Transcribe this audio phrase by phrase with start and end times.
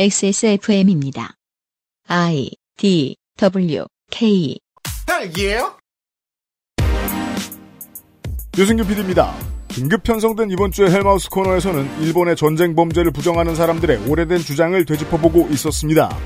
[0.00, 1.34] XSFM입니다.
[2.06, 4.56] I D W K
[5.04, 5.76] 딸기예요?
[8.56, 9.34] 유승규 PD입니다.
[9.66, 16.16] 긴급 편성된 이번 주의 헬마우스 코너에서는 일본의 전쟁 범죄를 부정하는 사람들의 오래된 주장을 되짚어보고 있었습니다.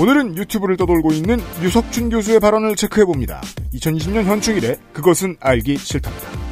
[0.00, 3.40] 오늘은 유튜브를 떠돌고 있는 유석준 교수의 발언을 체크해봅니다.
[3.74, 6.51] 2020년 현충일에 그것은 알기 싫답니다.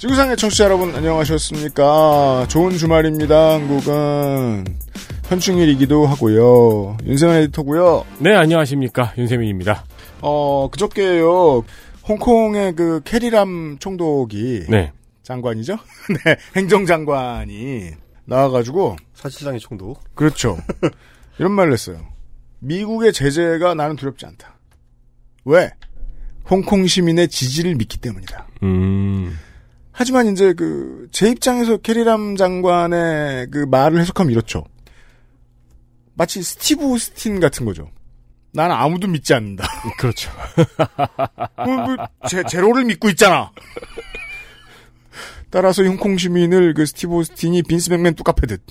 [0.00, 2.46] 지구상의 청취자 여러분 안녕하셨습니까?
[2.48, 3.52] 좋은 주말입니다.
[3.52, 4.64] 한국은
[5.26, 6.96] 현충일이기도 하고요.
[7.04, 8.06] 윤세민 에디터고요.
[8.18, 9.12] 네, 안녕하십니까.
[9.18, 9.84] 윤세민입니다.
[10.22, 11.64] 어, 그저께요.
[12.08, 14.90] 홍콩의 그 캐리람 총독이 네.
[15.22, 15.76] 장관이죠?
[16.24, 17.90] 네, 행정장관이
[18.24, 20.02] 나와가지고 사실상의 총독.
[20.14, 20.56] 그렇죠.
[21.38, 22.00] 이런 말을 했어요.
[22.60, 24.56] 미국의 제재가 나는 두렵지 않다.
[25.44, 25.70] 왜?
[26.48, 28.46] 홍콩 시민의 지지를 믿기 때문이다.
[28.62, 29.36] 음.
[30.00, 34.64] 하지만 이제 그 제 입장에서 캐리람 장관의 그 말을 해석하면 이렇죠.
[36.14, 37.90] 마치 스티브 오스틴 같은 거죠.
[38.52, 39.66] 나는 아무도 믿지 않는다.
[39.98, 40.30] 그렇죠.
[41.64, 41.96] 뭐, 뭐,
[42.28, 43.52] 제, 제로를 믿고 있잖아.
[45.50, 48.62] 따라서 홍콩 시민을 그 스티브 오스틴이 빈스 맥맨 뚜까패듯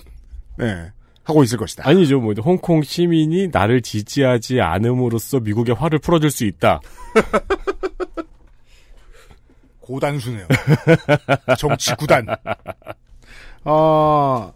[0.57, 0.91] 네,
[1.23, 1.87] 하고 있을 것이다.
[1.87, 2.19] 아니죠.
[2.19, 6.79] 뭐 홍콩 시민이 나를 지지하지 않음으로써 미국의 화를 풀어줄 수 있다.
[9.89, 10.47] 고단수네요.
[11.57, 12.27] 정치 구단.
[13.63, 14.51] 아,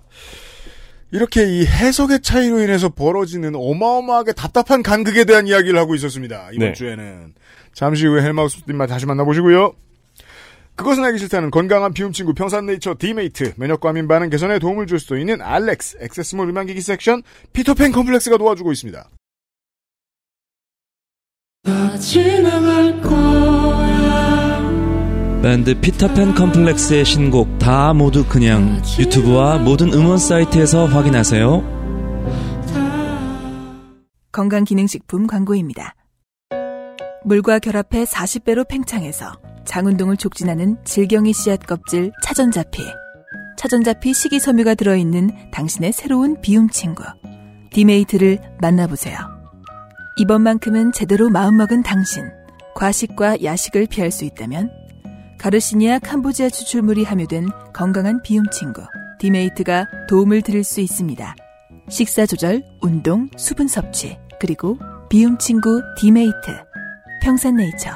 [1.11, 6.49] 이렇게 이 해석의 차이로 인해서 벌어지는 어마어마하게 답답한 간극에 대한 이야기를 하고 있었습니다.
[6.53, 6.73] 이번 네.
[6.73, 7.33] 주에는.
[7.73, 9.73] 잠시 후에 헬마우스님만 다시 만나보시고요.
[10.75, 15.41] 그것은 알기 싫다는 건강한 비움 친구 평산네이처 디메이트, 면역과 민 반응 개선에 도움을 줄수 있는
[15.41, 17.23] 알렉스, 액세스몰 음향기기 섹션,
[17.53, 19.09] 피터팬 컴플렉스가 도와주고 있습니다.
[25.43, 31.61] 밴드 피터팬 컴플렉스의 신곡 다 모두 그냥 유튜브와 모든 음원 사이트에서 확인하세요.
[34.31, 35.95] 건강기능식품 광고입니다.
[37.25, 39.33] 물과 결합해 40배로 팽창해서
[39.65, 42.81] 장운동을 촉진하는 질경이 씨앗 껍질 차전자피.
[43.57, 47.03] 차전자피 식이섬유가 들어있는 당신의 새로운 비움 친구.
[47.73, 49.17] 디메이트를 만나보세요.
[50.19, 52.23] 이번만큼은 제대로 마음먹은 당신.
[52.75, 54.82] 과식과 야식을 피할 수 있다면
[55.43, 58.81] 가르시니아 캄보지아 추출물이 함유된 건강한 비움 친구.
[59.19, 61.35] 디메이트가 도움을 드릴 수 있습니다.
[61.89, 66.31] 식사 조절, 운동, 수분 섭취, 그리고 비움 친구 디메이트.
[67.23, 67.91] 평산네이처.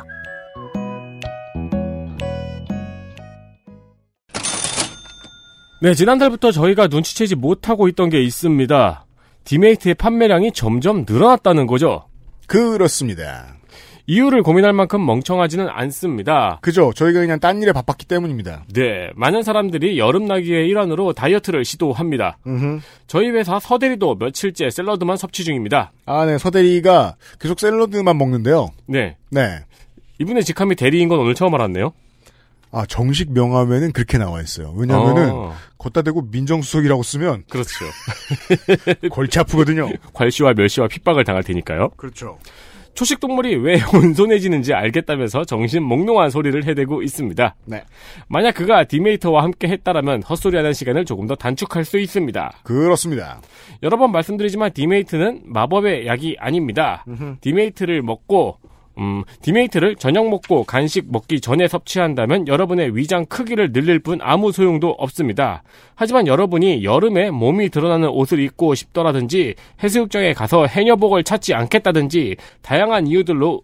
[5.82, 9.06] 네, 지난달부터 저희가 눈치채지 못하고 있던 게 있습니다.
[9.46, 12.10] 디메이트의 판매량이 점점 늘어났다는 거죠.
[12.46, 13.56] 그렇습니다.
[14.10, 16.60] 이유를 고민할 만큼 멍청하지는 않습니다.
[16.62, 16.94] 그죠?
[16.96, 18.64] 저희가 그냥 딴 일에 바빴기 때문입니다.
[18.74, 22.38] 네, 많은 사람들이 여름나기의 일환으로 다이어트를 시도합니다.
[22.48, 22.80] 음흠.
[23.08, 25.92] 저희 회사 서대리도 며칠째 샐러드만 섭취 중입니다.
[26.06, 26.38] 아, 네.
[26.38, 28.70] 서대리가 계속 샐러드만 먹는데요.
[28.86, 29.60] 네, 네.
[30.20, 31.92] 이분의 직함이 대리인 건 오늘 처음 알았네요.
[32.72, 34.74] 아, 정식 명함에는 그렇게 나와 있어요.
[34.76, 37.86] 왜냐면은, 어, 걷다 대고 민정수석이라고 쓰면 그렇죠.
[39.12, 39.90] 골치 아프거든요.
[40.14, 41.90] 괄시와 멸시와 핍박을 당할 테니까요.
[41.98, 42.38] 그렇죠.
[42.98, 47.56] 초식 동물이 왜 온순해지는지 알겠다면서 정신 몽롱한 소리를 해대고 있습니다.
[47.66, 47.84] 네.
[48.28, 52.54] 만약 그가 디메이트와 함께 했다라면 헛소리하는 시간을 조금 더 단축할 수 있습니다.
[52.64, 53.40] 그렇습니다.
[53.84, 57.06] 여러 번 말씀드리지만 디메이트는 마법의 약이 아닙니다.
[57.42, 58.58] 디메이트를 먹고
[59.00, 64.90] 음, 디메이트를 저녁 먹고 간식 먹기 전에 섭취한다면 여러분의 위장 크기를 늘릴 뿐 아무 소용도
[64.98, 65.64] 없습니다.
[65.96, 73.62] 하지만 여러분이 여름에 몸이 드러나는 옷을 입고 싶다라든지 해수욕장에 가서 해녀복을 찾지 않겠다든지 다양한 이유들로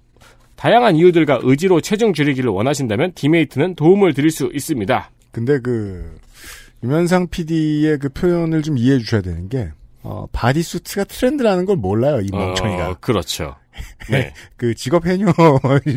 [0.55, 5.09] 다양한 이유들과 의지로 체중 줄이기를 원하신다면 디메이트는 도움을 드릴 수 있습니다.
[5.31, 6.15] 근데 그,
[6.83, 9.71] 유면상 PD의 그 표현을 좀 이해해 주셔야 되는 게,
[10.03, 12.89] 어, bodysuit가 트렌드라는 걸 몰라요, 이 멍청이가.
[12.89, 13.55] 어, 그렇죠.
[14.11, 14.33] 네.
[14.57, 15.33] 그 직업 해녀인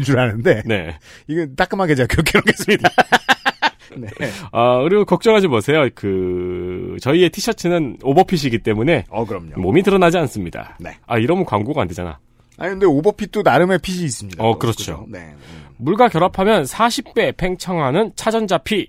[0.05, 0.97] 줄 아는데, 네.
[1.27, 2.89] 이건 따끔하게 제가 그렇게 놓겠습니다.
[3.99, 4.09] 네.
[4.53, 5.89] 아, 그리고 걱정하지 마세요.
[5.95, 9.59] 그, 저희의 티셔츠는 오버핏이기 때문에 어, 그럼요.
[9.61, 10.77] 몸이 드러나지 않습니다.
[10.79, 10.97] 네.
[11.07, 12.19] 아, 이러면 광고가 안 되잖아.
[12.59, 14.43] 아니, 근데 오버핏도 나름의 핏이 있습니다.
[14.43, 15.05] 어, 또, 그렇죠.
[15.05, 15.07] 그죠?
[15.09, 15.35] 네.
[15.79, 18.89] 물과 결합하면 40배 팽창하는 차전자 피.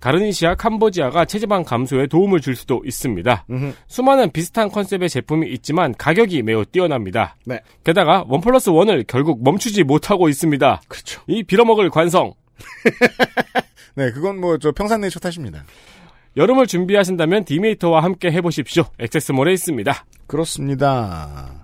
[0.00, 3.46] 가르니시아 캄보지아가 체지방 감소에 도움을 줄 수도 있습니다.
[3.50, 3.72] 음흠.
[3.86, 7.36] 수많은 비슷한 컨셉의 제품이 있지만 가격이 매우 뛰어납니다.
[7.44, 7.60] 네.
[7.84, 10.82] 게다가 원 플러스 원을 결국 멈추지 못하고 있습니다.
[10.88, 11.22] 그렇죠.
[11.26, 12.34] 이 빌어먹을 관성.
[13.96, 15.64] 네, 그건 뭐, 저 평산네이처 탓입니다.
[16.36, 18.84] 여름을 준비하신다면 디메이터와 함께 해보십시오.
[18.98, 20.04] 액세스몰에 있습니다.
[20.28, 21.57] 그렇습니다.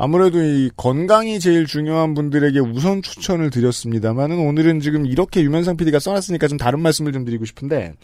[0.00, 6.48] 아무래도 이 건강이 제일 중요한 분들에게 우선 추천을 드렸습니다만은 오늘은 지금 이렇게 유면상 PD가 써놨으니까
[6.48, 7.94] 좀 다른 말씀을 좀 드리고 싶은데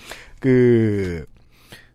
[0.40, 1.24] 그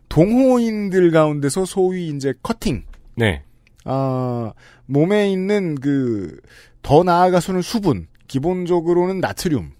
[0.08, 2.84] 동호인들 가운데서 소위 이제 커팅
[3.14, 3.42] 네.
[3.84, 4.52] 아
[4.86, 6.40] 몸에 있는 그
[6.82, 9.70] 더 나아가서는 수분 기본적으로는 나트륨을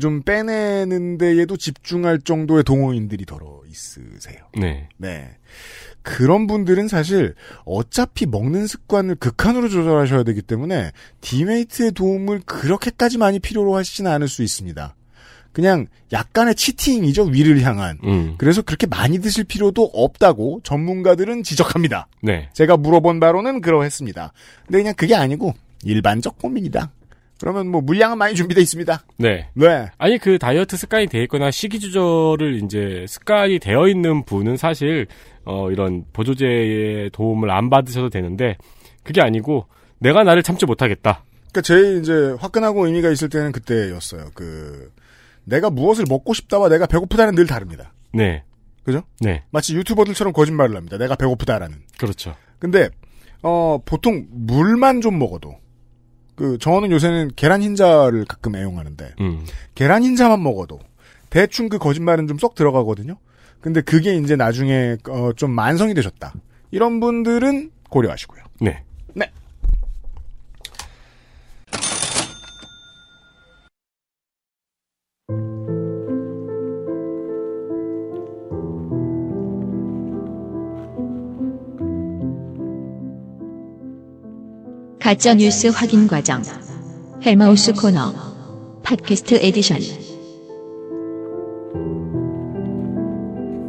[0.00, 4.44] 좀 빼내는 데에도 집중할 정도의 동호인들이 더러 있으세요.
[4.58, 4.88] 네.
[4.98, 5.36] 네.
[6.02, 13.76] 그런 분들은 사실 어차피 먹는 습관을 극한으로 조절하셔야 되기 때문에 디메이트의 도움을 그렇게까지 많이 필요로
[13.76, 14.94] 하시지는 않을 수 있습니다.
[15.52, 17.98] 그냥 약간의 치팅이죠 위를 향한.
[18.04, 18.34] 음.
[18.38, 22.08] 그래서 그렇게 많이 드실 필요도 없다고 전문가들은 지적합니다.
[22.22, 22.48] 네.
[22.52, 24.32] 제가 물어본 바로는 그러했습니다.
[24.66, 26.92] 근데 그냥 그게 아니고 일반적 고민이다.
[27.40, 29.02] 그러면 뭐 물량은 많이 준비되어 있습니다.
[29.16, 29.48] 네.
[29.54, 29.86] 네.
[29.96, 35.06] 아니 그 다이어트 습관이 돼 있거나 식이 조절을 이제 습관이 되어 있는 분은 사실
[35.46, 38.58] 어 이런 보조제의 도움을 안 받으셔도 되는데
[39.02, 39.66] 그게 아니고
[39.98, 41.24] 내가 나를 참지 못하겠다.
[41.50, 44.26] 그러니까 제일 이제 화끈하고 의미가 있을 때는 그때였어요.
[44.34, 44.92] 그
[45.44, 47.94] 내가 무엇을 먹고 싶다와 내가 배고프다는 늘 다릅니다.
[48.12, 48.44] 네.
[48.84, 49.02] 그죠?
[49.20, 49.44] 네.
[49.50, 50.98] 마치 유튜버들처럼 거짓말을 합니다.
[50.98, 51.78] 내가 배고프다라는.
[51.98, 52.34] 그렇죠.
[52.58, 52.90] 근데
[53.42, 55.56] 어 보통 물만 좀 먹어도
[56.40, 59.44] 그 저는 요새는 계란 흰자를 가끔 애용하는데 음.
[59.74, 60.78] 계란 흰자만 먹어도
[61.28, 63.18] 대충 그 거짓말은 좀 쏙 들어가거든요.
[63.60, 66.32] 근데 그게 이제 나중에 어, 좀 만성이 되셨다.
[66.70, 68.42] 이런 분들은 고려하시고요.
[68.62, 68.82] 네.
[69.12, 69.30] 네.
[85.00, 86.42] 가짜 뉴스 확인 과정.
[87.24, 88.12] 헬마우스 코너.
[88.82, 89.78] podcast edition.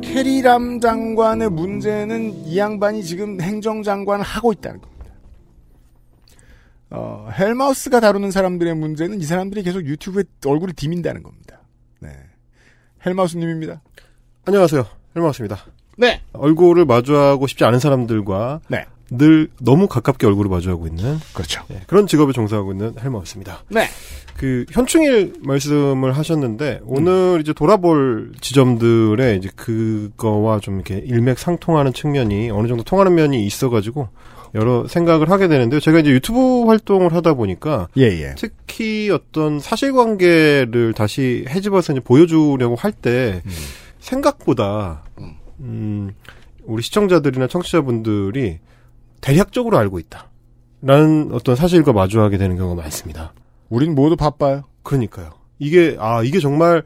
[0.02, 5.06] 캐리람 장관의 문제는 이 양반이 지금 행정장관을 하고 있다는 겁니다.
[6.90, 11.62] 어, 헬마우스가 다루는 사람들의 문제는 이 사람들이 계속 유튜브에 얼굴을 디민다는 겁니다.
[12.00, 12.10] 네.
[13.06, 13.82] 헬마우스님입니다.
[14.44, 14.86] 안녕하세요.
[15.16, 15.66] 헬마우스입니다.
[15.98, 16.22] 네.
[16.34, 18.86] 얼굴을 마주하고 싶지 않은 사람들과 네.
[19.14, 21.64] 늘 너무 가깝게 얼굴을 마주하고 있는 그렇죠.
[21.70, 23.64] 예, 그런 직업에 종사하고 있는 헬마우스입니다.
[23.68, 23.88] 네.
[24.38, 32.70] 그 현충일 말씀을 하셨는데 오늘 이제 돌아볼 지점들의 이제 그거와 좀 이렇게 일맥상통하는 측면이 어느
[32.70, 34.08] 정도 통하는 면이 있어가지고
[34.56, 35.82] 여러 생각을 하게 되는데요.
[35.82, 38.36] 제가 이제 유튜브 활동을 하다 보니까 예, 예.
[38.38, 43.42] 특히 어떤 사실관계를 다시 해집어서 이제 보여주려고 할때
[44.00, 45.04] 생각보다
[45.60, 46.14] 음,
[46.64, 48.60] 우리 시청자들이나 청취자분들이
[49.22, 50.30] 대략적으로 알고 있다.
[50.82, 53.34] 라는 어떤 사실과 마주하게 되는 경우가 많습니다.
[53.70, 54.64] 우린 모두 바빠요.
[54.84, 55.30] 그러니까요.
[55.60, 56.84] 이게 아 이게 정말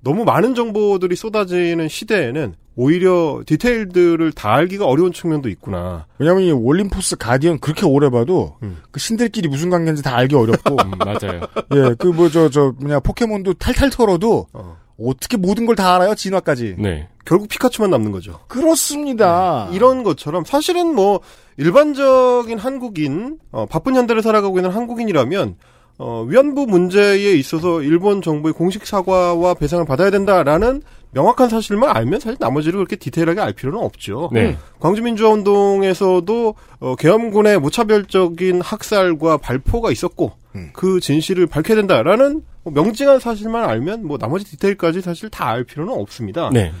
[0.00, 6.06] 너무 많은 정보들이 쏟아지는 시대에는 오히려 디테일들을 다 알기가 어려운 측면도 있구나.
[6.18, 8.78] 왜냐면 이 올림포스 가디언 그렇게 오래 봐도 음.
[8.90, 11.40] 그 신들끼리 무슨 관계인지 다 알기 어렵고 음, 맞아요.
[11.74, 14.76] 예, 그 뭐 저 저 뭐냐 포켓몬도 탈탈 털어도 어.
[15.00, 16.76] 어떻게 모든 걸 다 알아요 진화까지.
[16.78, 17.08] 네.
[17.24, 18.40] 결국 피카츄만 남는 거죠.
[18.48, 19.68] 그렇습니다.
[19.72, 21.20] 이런 것처럼 사실은 뭐
[21.58, 25.56] 일반적인 한국인 어, 바쁜 현대를 살아가고 있는 한국인이라면
[25.98, 32.36] 어, 위안부 문제에 있어서 일본 정부의 공식 사과와 배상을 받아야 된다라는 명확한 사실만 알면 사실
[32.38, 34.30] 나머지를 그렇게 디테일하게 알 필요는 없죠.
[34.32, 34.56] 네.
[34.78, 40.70] 광주민주화 운동에서도 어, 계엄군의 무차별적인 학살과 발포가 있었고 음.
[40.72, 45.92] 그 진실을 밝혀야 된다라는 뭐 명징한 사실만 알면 뭐 나머지 디테일까지 사실 다 알 필요는
[45.92, 46.50] 없습니다.
[46.52, 46.72] 네.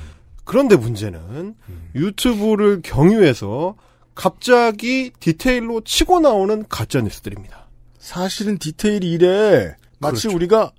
[0.44, 1.54] 그런데 문제는
[1.94, 3.74] 유튜브를 경유해서
[4.18, 7.68] 갑자기 디테일로 치고 나오는 가짜 뉴스들입니다.
[8.00, 9.76] 사실은 디테일이 이래.
[10.00, 10.34] 마치 그렇죠.
[10.36, 10.72] 우리가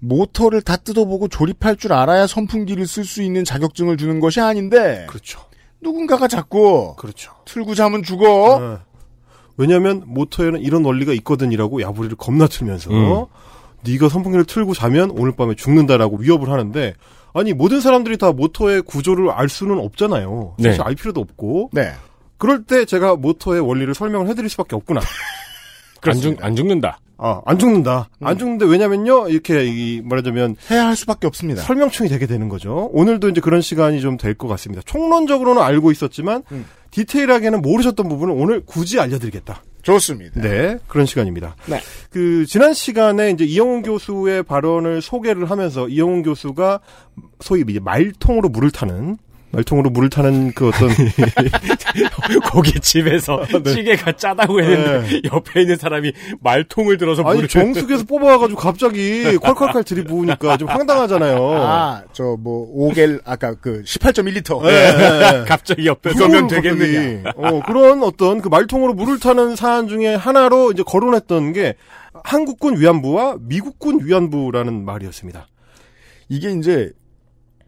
[0.00, 5.40] 모터를 다 뜯어보고 조립할 줄 알아야 선풍기를 쓸 수 있는 자격증을 주는 것이 아닌데 그렇죠.
[5.80, 7.32] 누군가가 자꾸 그렇죠.
[7.46, 8.56] 틀고 자면 죽어.
[8.56, 8.80] 어.
[9.56, 13.24] 왜냐하면 모터에는 이런 원리가 있거든이라고 야부리를 겁나 틀면서 음.
[13.82, 16.92] 네가 선풍기를 틀고 자면 오늘 밤에 죽는다라고 위협을 하는데
[17.32, 20.56] 아니 모든 사람들이 다 모터의 구조를 알 수는 없잖아요.
[20.58, 20.84] 사실 네.
[20.84, 21.94] 알 필요도 없고 네.
[22.44, 25.00] 그럴 때 제가 모터의 원리를 설명을 해드릴 수밖에 없구나.
[26.02, 26.98] 안, 죽, 안 죽는다.
[27.16, 28.10] 아, 안 죽는다.
[28.20, 31.62] 안 죽는데 왜냐면요 이렇게 이 말하자면 해야 할 수밖에 없습니다.
[31.62, 32.90] 설명충이 되게 되는 거죠.
[32.92, 34.82] 오늘도 이제 그런 시간이 좀 될 것 같습니다.
[34.84, 36.66] 총론적으로는 알고 있었지만 음.
[36.90, 39.62] 디테일하게는 모르셨던 부분을 오늘 굳이 알려드리겠다.
[39.80, 40.40] 좋습니다.
[40.42, 41.56] 네, 그런 시간입니다.
[41.66, 41.80] 네.
[42.10, 46.80] 그 지난 시간에 이제 이영훈 교수의 발언을 소개를 하면서 이영훈 교수가
[47.40, 49.16] 소위 이제 말통으로 물을 타는
[49.54, 50.88] 말통으로 물을 타는 그 어떤
[52.44, 59.24] 거기 집에서 찌개가 짜다고 했는데 옆에 있는 사람이 말통을 들어서 아니 물을 정수기에서 뽑아와가지고 갑자기
[59.38, 61.52] 콸콸콸 들이부으니까 좀 황당하잖아요.
[61.54, 64.60] 아, 저 뭐 오겔 아까 그 18.1리터.
[64.64, 65.44] 네.
[65.46, 66.62] 갑자기 옆에서 그러면 갑자기.
[66.76, 67.32] 되겠느냐.
[67.36, 71.74] 어, 그런 어떤 그 말통으로 물을 타는 사안 중에 하나로 이제 거론했던 게
[72.24, 75.46] 한국군 위안부와 미국군 위안부라는 말이었습니다.
[76.28, 76.90] 이게 이제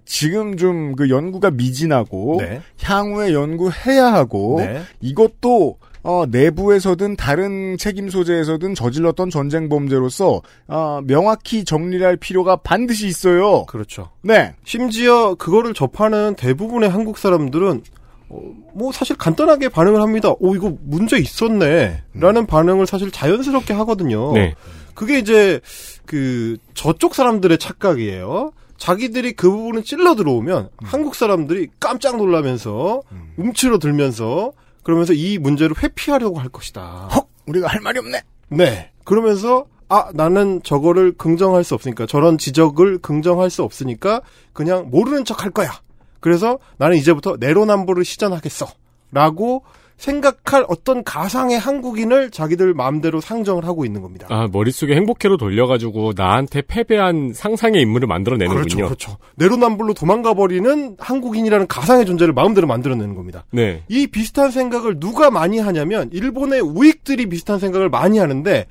[0.07, 2.61] 지금 좀 그 연구가 미진하고 네.
[2.83, 4.83] 향후에 연구해야 하고 네.
[5.01, 13.65] 이것도 어, 내부에서든 다른 책임 소재에서든 저질렀던 전쟁 범죄로서 어, 명확히 정리할 필요가 반드시 있어요.
[13.67, 14.11] 그렇죠.
[14.23, 14.55] 네.
[14.65, 17.83] 심지어 그거를 접하는 대부분의 한국 사람들은
[18.29, 18.41] 어,
[18.73, 20.33] 뭐 사실 간단하게 반응을 합니다.
[20.39, 22.03] 오 이거 문제 있었네.
[22.15, 24.33] 라는 반응을 사실 자연스럽게 하거든요.
[24.33, 24.55] 네.
[24.95, 25.61] 그게 이제
[26.07, 28.53] 그 저쪽 사람들의 착각이에요.
[28.78, 33.02] 자기들이 그 부분을 찔러 들어오면 한국 사람들이 깜짝 놀라면서
[33.37, 34.52] 움츠러 들면서
[34.83, 37.09] 그러면서 이 문제를 회피하려고 할 것이다.
[37.12, 38.23] 헉, 우리가 할 말이 없네.
[38.49, 38.90] 네.
[39.04, 44.21] 그러면서 아 나는 저거를 긍정할 수 없으니까 저런 지적을 긍정할 수 없으니까
[44.52, 45.71] 그냥 모르는 척 할 거야.
[46.21, 48.66] 그래서 나는 이제부터 내로남불을 시전하겠어.
[49.12, 49.62] 라고
[49.97, 54.26] 생각할 어떤 가상의 한국인을 자기들 마음대로 상정을 하고 있는 겁니다.
[54.31, 58.65] 아, 머릿속에 행복회로 돌려가지고 나한테 패배한 상상의 인물을 만들어내는군요.
[58.65, 59.17] 그렇죠, 그렇죠.
[59.37, 63.45] 내로남불로 도망가 버리는 한국인이라는 가상의 존재를 마음대로 만들어내는 겁니다.
[63.50, 63.85] 네.
[63.88, 68.67] 이 비슷한 생각을 누가 많이 하냐면 일본의 우익들이 비슷한 생각을 많이 하는데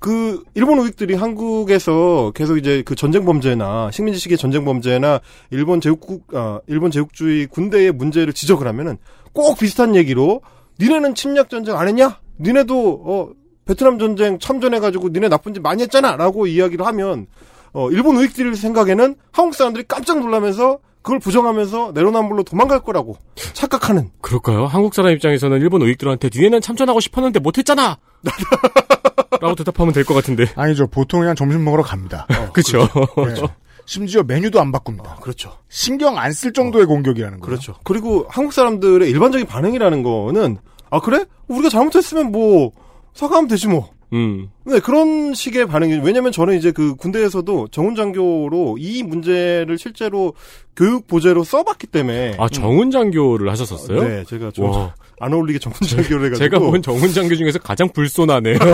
[0.00, 6.26] 그 일본 우익들이 한국에서 계속 이제 그 전쟁 범죄나 식민지 시기의 전쟁 범죄나 일본 제국국
[6.34, 8.98] 아 일본 제국주의 군대의 문제를 지적을 하면은
[9.32, 10.42] 꼭 비슷한 얘기로
[10.80, 12.18] 니네는 침략 전쟁 안 했냐?
[12.40, 13.28] 니네도 어
[13.64, 17.26] 베트남 전쟁 참전해 가지고 니네 나쁜 짓 많이 했잖아라고 이야기를 하면
[17.72, 23.16] 어 일본 우익들 생각에는 한국 사람들이 깜짝 놀라면서 그걸 부정하면서 내로남불로 도망갈 거라고
[23.52, 24.66] 착각하는 그럴까요?
[24.66, 27.98] 한국 사람 입장에서는 일본 우익들한테 니네는 참전하고 싶었는데 못했잖아!
[29.40, 30.46] 라고 대답하면 될 것 같은데.
[30.54, 30.86] 아니죠.
[30.86, 32.26] 보통 그냥 점심 먹으러 갑니다.
[32.54, 32.88] 그쵸.
[33.16, 33.34] 네.
[33.86, 35.16] 심지어 메뉴도 안 바꿉니다.
[35.20, 35.52] 그렇죠.
[35.68, 37.46] 신경 안 쓸 정도의 공격이라는 거예요.
[37.48, 37.74] 그렇죠.
[37.84, 40.56] 그리고 한국 사람들의 일반적인 반응이라는 거는
[40.90, 41.24] 아 그래?
[41.48, 42.72] 우리가 잘못했으면 뭐
[43.14, 43.90] 사과하면 되지 뭐.
[44.12, 44.48] 음.
[44.64, 50.34] 네 그런 식의 반응이 왜냐면 저는 이제 그 군대에서도 정훈 장교로 이 문제를 실제로
[50.76, 54.02] 교육 보제로 써봤기 때문에 아, 정훈 장교를 하셨었어요?
[54.02, 54.94] 네 제가 좀 와.
[55.20, 58.58] 안 어울리게 정훈 장교를 해가지고 제가 본 정훈 장교 중에서 가장 불손하네요.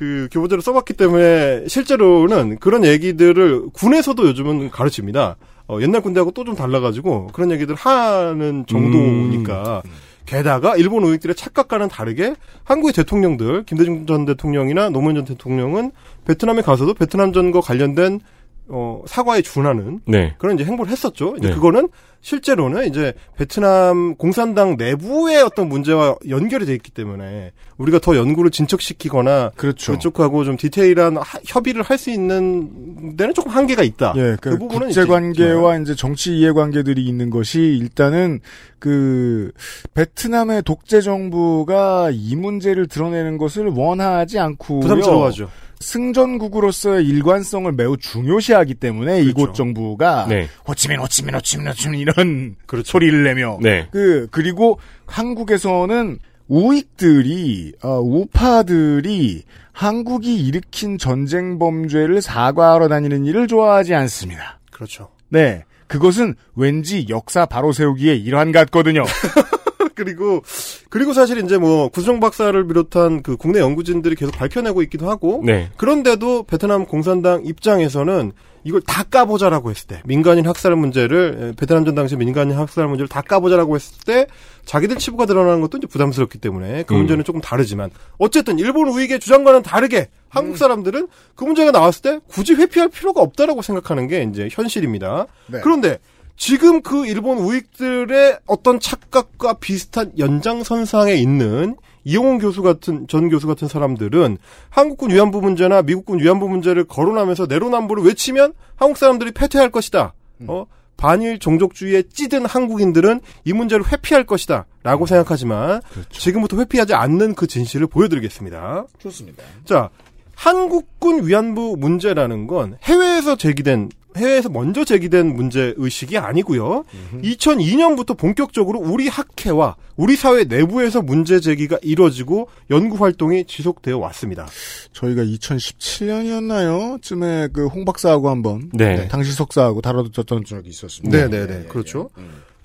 [0.00, 5.36] 그 교보제로 써봤기 때문에 실제로는 그런 얘기들을 군에서도 요즘은 가르칩니다.
[5.68, 9.82] 어, 옛날 군대하고 또 좀 달라가지고 그런 얘기들 하는 정도니까.
[10.24, 15.90] 게다가 일본 우익들의 착각과는 다르게 한국의 대통령들 김대중 전 대통령이나 노무현 전 대통령은
[16.24, 18.20] 베트남에 가서도 베트남 전과 관련된
[18.68, 20.34] 어, 사과에 준하는 네.
[20.38, 21.34] 그런 이제 행보를 했었죠.
[21.36, 21.54] 이제 네.
[21.54, 21.88] 그거는
[22.22, 29.52] 실제로는 이제 베트남 공산당 내부의 어떤 문제와 연결이 돼 있기 때문에 우리가 더 연구를 진척시키거나
[29.56, 29.92] 그렇죠.
[29.92, 34.12] 그쪽하고 좀 디테일한 하- 협의를 할 수 있는 데는 조금 한계가 있다.
[34.16, 35.04] 예, 그, 부분은 국제.
[35.06, 38.40] 관계와 이제 정치 이해 관계들이 있는 것이 일단은
[38.78, 39.50] 그
[39.94, 45.48] 베트남의 독재 정부가 이 문제를 드러내는 것을 원하지 않고 부담스러워하죠.
[45.82, 49.52] 승전국으로서의 일관성을 매우 중요시하기 때문에 이곳 그렇죠.
[49.54, 50.46] 정부가 네.
[50.68, 52.90] 호치민 호치민 호치민 호치민 이런 그렇죠.
[52.90, 53.88] 소리를 내며 네.
[53.90, 64.58] 그 그리고 한국에서는 우익들이 어, 우파들이 한국이 일으킨 전쟁 범죄를 사과하러 다니는 일을 좋아하지 않습니다.
[64.70, 65.10] 그렇죠.
[65.28, 65.64] 네.
[65.86, 69.04] 그것은 왠지 역사 바로 세우기의 일환 같거든요.
[70.04, 70.42] 그리고
[70.88, 75.68] 그리고 사실 이제 뭐 구수정 박사를 비롯한 그 국내 연구진들이 계속 밝혀내고 있기도 하고 네.
[75.76, 78.32] 그런데도 베트남 공산당 입장에서는
[78.64, 83.08] 이걸 다 까보자라고 했을 때 민간인 학살 문제를 에, 베트남 전 당시 민간인 학살 문제를
[83.08, 84.26] 다 까보자라고 했을 때
[84.64, 86.98] 자기들 치부가 드러나는 것도 이제 부담스럽기 때문에 그 음.
[86.98, 92.54] 문제는 조금 다르지만 어쨌든 일본 우익의 주장과는 다르게 한국 사람들은 그 문제가 나왔을 때 굳이
[92.54, 95.26] 회피할 필요가 없다라고 생각하는 게 이제 현실입니다.
[95.46, 95.60] 네.
[95.62, 95.98] 그런데
[96.40, 103.68] 지금 그 일본 우익들의 어떤 착각과 비슷한 연장선상에 있는 이용훈 교수 같은 전 교수 같은
[103.68, 104.38] 사람들은
[104.70, 110.14] 한국군 위안부 문제나 미국군 위안부 문제를 거론하면서 내로남불을 외치면 한국 사람들이 패퇴할 것이다.
[110.46, 110.64] 어?
[110.96, 114.64] 반일 종족주의에 찌든 한국인들은 이 문제를 회피할 것이다.
[114.82, 118.86] 라고 생각하지만 지금부터 회피하지 않는 그 진실을 보여드리겠습니다.
[118.98, 119.42] 좋습니다.
[119.66, 119.90] 자,
[120.34, 126.84] 한국군 위안부 문제라는 건 해외에서 제기된 해외에서 먼저 제기된 문제 의식이 아니고요.
[127.22, 134.46] 2002년부터 본격적으로 우리 학회와 우리 사회 내부에서 문제 제기가 이루어지고 연구 활동이 지속되어 왔습니다.
[134.92, 137.00] 저희가 2017년이었나요?
[137.02, 139.06] 쯤에 그 홍 박사하고 한번 네.
[139.08, 141.16] 당시 석사하고 다뤄줬던 적이 있었습니다.
[141.16, 141.64] 네, 네, 네.
[141.68, 142.10] 그렇죠.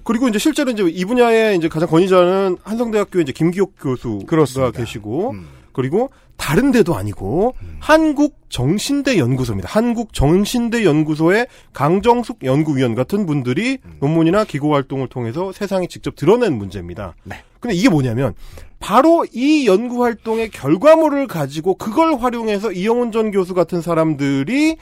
[0.04, 4.72] 그리고 이제 실제로 이제 이 분야의 이제 가장 권위자는 한성대학교의 이제 김기옥 교수가 그렇습니다.
[4.80, 5.48] 계시고 음.
[5.76, 9.70] 그리고 다른 데도 아니고 한국 정신대 연구소입니다.
[9.70, 17.16] 한국 정신대 연구소의 강정숙 연구위원 같은 분들이 논문이나 기고 활동을 통해서 세상에 직접 드러낸 문제입니다.
[17.24, 17.36] 네.
[17.60, 18.34] 근데 이게 뭐냐면
[18.80, 24.78] 바로 이 연구 활동의 결과물을 가지고 그걸 활용해서 이영훈 전 교수 같은 사람들이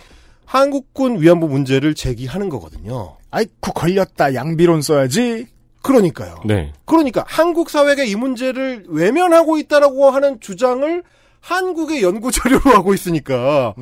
[0.46, 3.18] 한국군 위안부 문제를 제기하는 거거든요.
[3.32, 5.48] 아이쿠 걸렸다 양비론 써야지.
[5.84, 6.38] 그러니까요.
[6.46, 6.74] 네.
[6.86, 11.04] 그러니까 한국 사회가 이 문제를 외면하고 있다라고 하는 주장을
[11.42, 13.75] 한국의 연구 자료로 하고 있으니까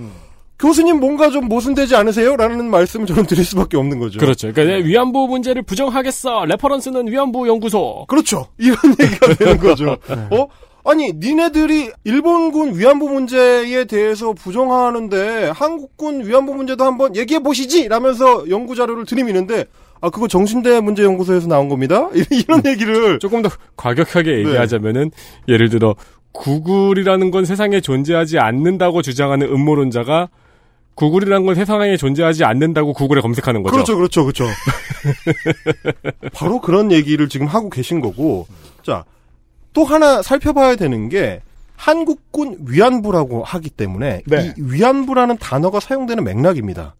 [0.59, 2.35] 교수님 뭔가 좀 모순되지 않으세요?
[2.35, 4.19] 라는 말씀을 저는 드릴 수밖에 없는 거죠.
[4.19, 4.51] 그렇죠.
[4.51, 6.45] 그러니까 내 위안부 문제를 부정하겠어.
[6.45, 8.05] reference는 위안부 연구소.
[8.07, 8.47] 그렇죠.
[8.59, 9.97] 이런 얘기가 되는 거죠.
[10.29, 10.47] 어?
[10.83, 17.87] 아니, 니네들이 일본군 위안부 문제에 대해서 부정하는데 한국군 위안부 문제도 한번 얘기해 보시지!
[17.87, 19.65] 라면서 연구 자료를 들이미는데
[20.01, 22.09] 아, 그거 정신대 문제 연구소에서 나온 겁니다?
[22.31, 25.11] 이런 얘기를 조금 더 과격하게 얘기하자면은
[25.47, 25.95] 예를 들어
[26.31, 30.29] 구글이라는 건 세상에 존재하지 않는다고 주장하는 음모론자가
[30.95, 33.73] 구글이라는 건 세상에 존재하지 않는다고 구글에 검색하는 거죠.
[33.73, 34.45] 그렇죠, 그렇죠, 그렇죠.
[36.33, 38.45] 바로 그런 얘기를 지금 하고 계신 거고,
[38.83, 39.05] 자,
[39.73, 41.41] 또 하나 살펴봐야 되는 게,
[41.75, 44.53] 한국군 위안부라고 하기 때문에, 네.
[44.57, 46.95] 이 위안부라는 단어가 사용되는 맥락입니다.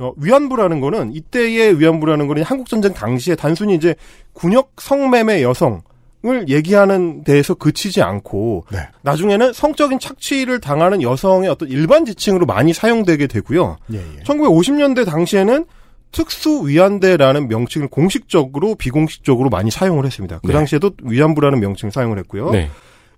[0.00, 3.94] 어, 위안부라는 거는, 이때의 위안부라는 거는 한국 전쟁 당시에 단순히 이제
[4.32, 5.82] 군역 성매매 여성,
[6.22, 8.80] 을 얘기하는 데에서 그치지 않고 네.
[9.00, 13.78] 나중에는 성적인 착취를 당하는 여성의 어떤 일반 지칭으로 많이 사용되게 되고요.
[13.94, 14.22] 예, 예.
[14.24, 15.64] 1950년대 당시에는
[16.12, 20.40] 특수 위안대라는 명칭을 공식적으로 비공식적으로 많이 사용을 했습니다.
[20.40, 20.52] 그 네.
[20.52, 22.50] 당시에도 위안부라는 명칭을 사용을 했고요.
[22.50, 22.68] 네.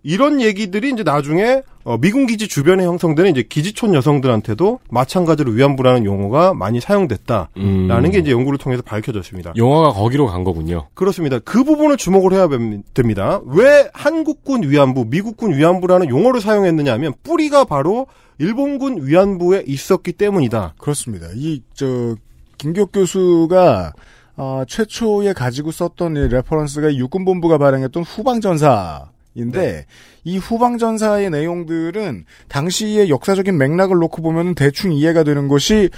[0.05, 6.55] 이런 얘기들이 이제 나중에 어, 미군 기지 주변에 형성되는 이제 기지촌 여성들한테도 마찬가지로 위안부라는 용어가
[6.55, 8.11] 많이 사용됐다라는 음.
[8.11, 9.53] 게 이제 연구를 통해서 밝혀졌습니다.
[9.57, 10.89] 용어가 거기로 간 거군요.
[10.95, 11.39] 그렇습니다.
[11.41, 13.41] 그 부분을 주목을 해야 뱀- 됩니다.
[13.47, 18.07] 왜 한국군 위안부, 미국군 위안부라는 용어를 사용했느냐 하면 뿌리가 바로
[18.39, 20.75] 일본군 위안부에 있었기 때문이다.
[20.79, 21.29] 그렇습니다.
[21.35, 22.17] 이, 저,
[22.59, 23.93] 김귀옥 교수가,
[24.37, 29.87] 어, 최초에 가지고 썼던 이 reference가 육군본부가 발행했던 후방전사 인데,
[30.25, 35.91] 이 후방전사의 내용들은 당시의 역사적인 맥락을 놓고 보면 대충 이해가 되는 것이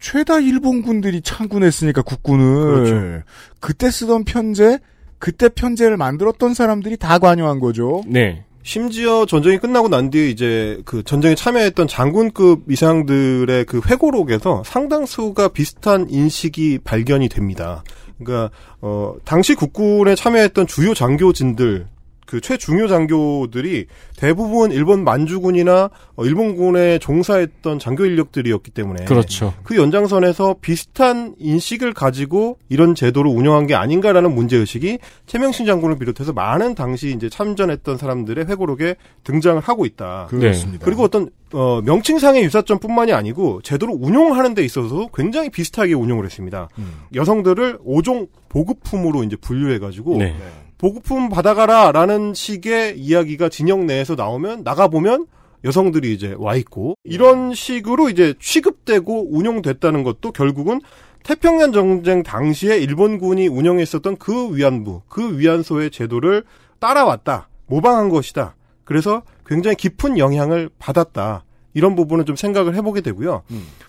[0.00, 3.24] 죄다 일본군들이 창군했으니까 국군을 그렇죠.
[3.60, 4.78] 그때 쓰던 편제,
[5.18, 8.02] 그때 편제를 만들었던 사람들이 다 관여한 거죠.
[8.06, 8.44] 네.
[8.64, 16.06] 심지어 전쟁이 끝나고 난 뒤에 이제 그 전쟁에 참여했던 장군급 이상들의 그 회고록에서 상당수가 비슷한
[16.08, 17.82] 인식이 발견이 됩니다.
[18.18, 21.86] 그러니까 어 당시 국군에 참여했던 주요 장교진들
[22.32, 29.52] 그 최중요 장교들이 대부분 일본 만주군이나 어, 일본군에 종사했던 장교 인력들이었기 때문에 그렇죠.
[29.64, 36.32] 그 연장선에서 비슷한 인식을 가지고 이런 제도를 운영한 게 아닌가라는 문제 의식이 최명신 장군을 비롯해서
[36.32, 40.28] 많은 당시 이제 참전했던 사람들의 회고록에 등장을 하고 있다.
[40.30, 40.86] 그렇습니다.
[40.86, 46.70] 그리고 어떤 어, 명칭상의 유사점뿐만이 아니고 제도를 운용하는 데 있어서 굉장히 비슷하게 운용을 했습니다.
[46.78, 46.92] 음.
[47.14, 50.34] 여성들을 오종 보급품으로 이제 분류해가지고 네.
[50.82, 55.26] 보급품 받아가라 라는 식의 이야기가 진영 내에서 나오면 나가보면
[55.62, 60.80] 여성들이 이제 와 있고 이런 식으로 이제 취급되고 운영됐다는 것도 결국은
[61.22, 66.42] 태평양 전쟁 당시에 일본군이 운영했었던 그 위안부, 그 위안소의 제도를
[66.80, 68.56] 따라왔다, 모방한 것이다.
[68.82, 71.44] 그래서 굉장히 깊은 영향을 받았다.
[71.74, 73.44] 이런 부분은 좀 생각을 해보게 되고요.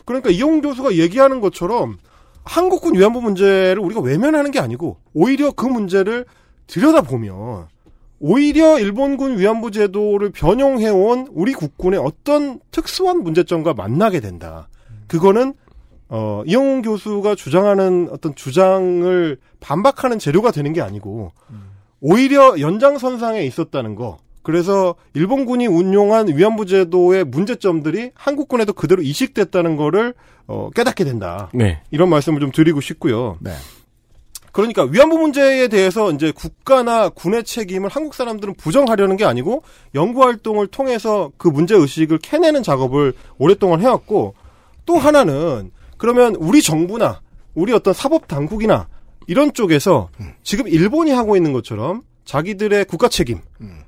[0.05, 1.97] 그러니까 이용 교수가 얘기하는 것처럼
[2.43, 6.25] 한국군 위안부 문제를 우리가 외면하는 게 아니고 오히려 그 문제를
[6.67, 7.67] 들여다보면
[8.19, 14.69] 오히려 일본군 위안부 제도를 변형해온 우리 국군의 어떤 특수한 문제점과 만나게 된다.
[15.07, 15.53] 그거는
[16.09, 21.31] 어, 이영훈 교수가 주장하는 어떤 주장을 반박하는 재료가 되는 게 아니고
[21.99, 24.19] 오히려 연장선상에 있었다는 거.
[24.43, 30.13] 그래서 일본군이 운용한 위안부 제도의 문제점들이 한국군에도 그대로 이식됐다는 거를
[30.47, 31.49] 어, 깨닫게 된다.
[31.53, 31.81] 네.
[31.91, 33.37] 이런 말씀을 좀 드리고 싶고요.
[33.39, 33.51] 네.
[34.53, 39.63] 그러니까 위안부 문제에 대해서 이제 국가나 군의 책임을 한국 사람들은 부정하려는 게 아니고
[39.95, 44.35] 연구 활동을 통해서 그 문제 의식을 캐내는 작업을 오랫동안 해왔고
[44.85, 47.21] 또 하나는 그러면 우리 정부나
[47.55, 48.87] 우리 어떤 사법 당국이나
[49.25, 50.09] 이런 쪽에서
[50.43, 53.39] 지금 일본이 하고 있는 것처럼 자기들의 국가 책임,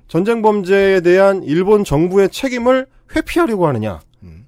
[0.07, 3.99] 전쟁 범죄에 대한 일본 정부의 책임을 회피하려고 하느냐,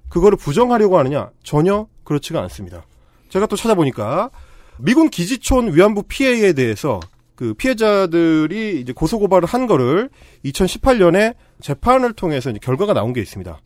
[0.09, 2.85] 그거를 부정하려고 하느냐 전혀 그렇지가 않습니다.
[3.29, 4.31] 제가 또 찾아보니까
[4.79, 6.99] 미군 기지촌 위안부 피해에 대해서
[7.35, 10.09] 그 피해자들이 이제 고소 고발을 한 거를
[10.45, 13.59] 2018년에 재판을 통해서 이제 결과가 나온 게 있습니다.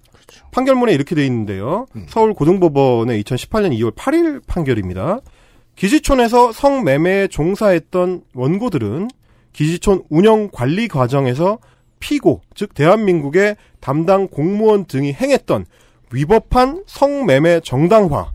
[0.52, 1.86] 판결문에 이렇게 돼 있는데요.
[2.08, 5.19] 서울 고등법원의 2018년 2월 8일 판결입니다.
[5.76, 9.10] 기지촌에서 성매매에 종사했던 원고들은
[9.54, 11.60] 기지촌 운영 관리 과정에서
[12.00, 15.65] 피고, 즉 대한민국의 담당 공무원 등이 행했던
[16.12, 18.32] 위법한 성매매 정당화,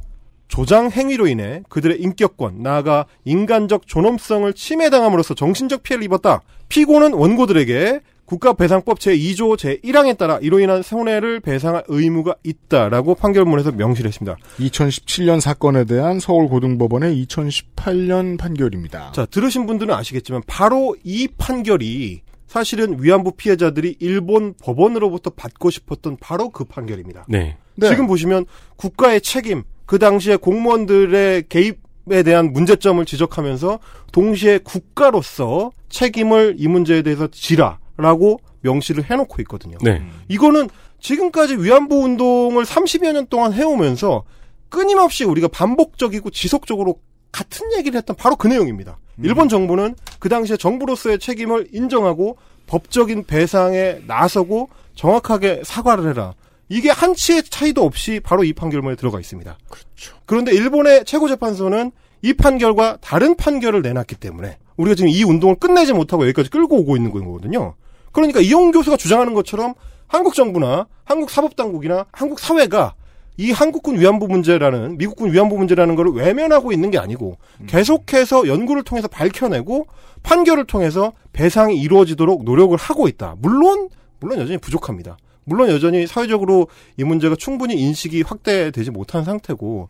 [0.48, 6.42] 조장 행위로 인해 그들의 인격권, 나아가 인간적 존엄성을 침해당함으로써 정신적 피해를 입었다.
[6.68, 14.36] 피고는 원고들에게 국가배상법 제2조 제1항에 따라 이로 인한 손해를 배상할 의무가 있다라고 판결문에서 명시를 했습니다.
[14.58, 19.12] 2017년 사건에 대한 서울고등법원의 2018년 판결입니다.
[19.12, 26.50] 자, 들으신 분들은 아시겠지만 바로 이 판결이 사실은 위안부 피해자들이 일본 법원으로부터 받고 싶었던 바로
[26.50, 27.26] 그 판결입니다.
[27.28, 27.56] 네.
[27.76, 27.88] 네.
[27.88, 33.78] 지금 보시면 국가의 책임, 그 당시에 공무원들의 개입에 대한 문제점을 지적하면서
[34.12, 39.78] 동시에 국가로서 책임을 이 문제에 대해서 지라라고 명시를 해놓고 있거든요.
[39.80, 40.02] 네.
[40.28, 40.68] 이거는
[41.00, 44.24] 지금까지 위안부 운동을 30여 년 동안 해오면서
[44.68, 48.98] 끊임없이 우리가 반복적이고 지속적으로 같은 얘기를 했던 바로 그 내용입니다.
[49.22, 56.34] 일본 정부는 그 당시에 정부로서의 책임을 인정하고 법적인 배상에 나서고 정확하게 사과를 해라.
[56.68, 59.56] 이게 한치의 차이도 없이 바로 이 판결문에 들어가 있습니다.
[59.68, 60.16] 그렇죠.
[60.26, 66.24] 그런데 일본의 최고재판소는 이 판결과 다른 판결을 내놨기 때문에 우리가 지금 이 운동을 끝내지 못하고
[66.24, 67.74] 여기까지 끌고 오고 있는 거거든요.
[68.12, 69.74] 그러니까 이용 교수가 주장하는 것처럼
[70.08, 72.94] 한국 정부나 한국 사법당국이나 한국 사회가
[73.38, 79.08] 이 한국군 위안부 문제라는 미국군 위안부 문제라는 것을 외면하고 있는 게 아니고 계속해서 연구를 통해서
[79.08, 79.86] 밝혀내고
[80.22, 83.36] 판결을 통해서 배상이 이루어지도록 노력을 하고 있다.
[83.38, 85.18] 물론 물론 여전히 부족합니다.
[85.46, 89.88] 물론 여전히 사회적으로 이 문제가 충분히 인식이 확대되지 못한 상태고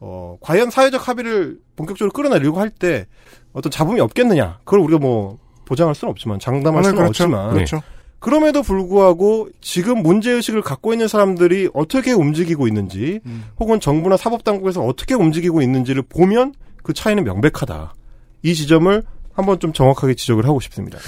[0.00, 3.06] 어 과연 사회적 합의를 본격적으로 끌어내려고 할 때
[3.52, 4.58] 어떤 잡음이 없겠느냐?
[4.64, 7.24] 그걸 우리가 뭐 보장할 수는 없지만 장담할 네, 수는 그렇죠.
[7.24, 7.82] 없지만 그렇죠.
[8.20, 13.20] 그럼에도 불구하고 지금 문제의식을 갖고 있는 사람들이 어떻게 움직이고 있는지
[13.58, 17.94] 혹은 정부나 사법당국에서 어떻게 움직이고 있는지를 보면 그 차이는 명백하다.
[18.42, 20.98] 이 지점을 한번 좀 정확하게 지적을 하고 싶습니다.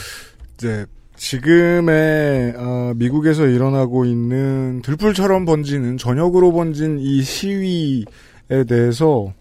[0.55, 0.87] 이제
[1.21, 9.35] 지금의 어, 미국에서 일어나고 있는 들불처럼 번지는 전역으로 번진 이 시위에 대해서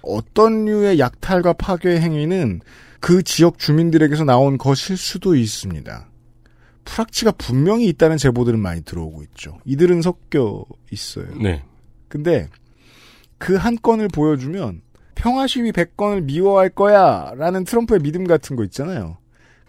[0.00, 2.62] 어떤 류의 약탈과 파괴 행위는
[3.00, 6.08] 그 지역 주민들에게서 나온 것일 수도 있습니다.
[6.86, 9.58] 프락치가 분명히 있다는 제보들은 많이 들어오고 있죠.
[9.66, 11.26] 이들은 섞여 있어요.
[11.38, 11.62] 네.
[12.08, 12.48] 근데
[13.36, 14.80] 그 한 건을 보여주면
[15.14, 19.18] 평화 시위 100건을 미워할 거야 라는 트럼프의 믿음 같은 거 있잖아요.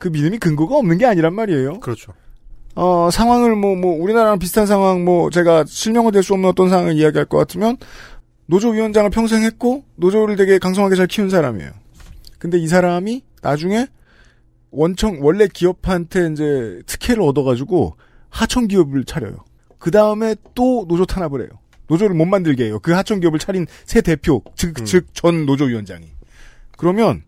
[0.02, 1.80] 그 믿음이 근거가 없는 게 아니란 말이에요.
[1.80, 2.12] 그렇죠.
[2.74, 6.94] 어, 상황을 뭐, 뭐, 우리나라랑 비슷한 상황, 뭐, 제가 실명화 될 수 없는 어떤 상황을
[6.94, 7.78] 이야기할 것 같으면,
[8.48, 11.70] 노조위원장을 평생 했고, 노조를 되게 강성하게 잘 키운 사람이에요.
[12.40, 13.88] 근데 이 사람이 나중에
[14.72, 17.96] 원청, 원래 기업한테 이제 특혜를 얻어가지고,
[18.30, 19.36] 하청 기업을 차려요.
[19.78, 21.50] 그 다음에 또 노조 탄압을 해요.
[21.90, 22.80] 노조를 못 만들게 해요.
[22.82, 26.08] 그 하청 기업을 차린 새 대표, 즉, 즉, 전 노조위원장이.
[26.76, 27.22] 그러면,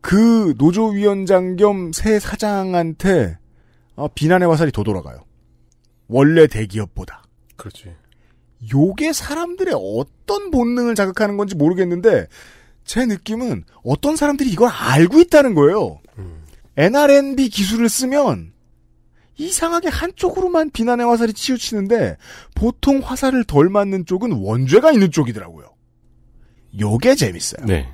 [0.00, 3.38] 그 노조위원장 겸 새 사장한테
[3.96, 5.24] 어, 비난의 화살이 더 돌아가요.
[6.08, 7.22] 원래 대기업보다.
[7.56, 7.92] 그렇지.
[8.72, 12.26] 요게 사람들의 어떤 본능을 자극하는 건지 모르겠는데
[12.84, 16.00] 제 느낌은 어떤 사람들이 이걸 알고 있다는 거예요.
[16.76, 18.52] NRNB 기술을 쓰면
[19.36, 22.16] 이상하게 한쪽으로만 비난의 화살이 치우치는데
[22.54, 25.68] 보통 화살을 덜 맞는 쪽은 원죄가 있는 쪽이더라고요.
[26.80, 27.66] 요게 재밌어요.
[27.66, 27.88] 네.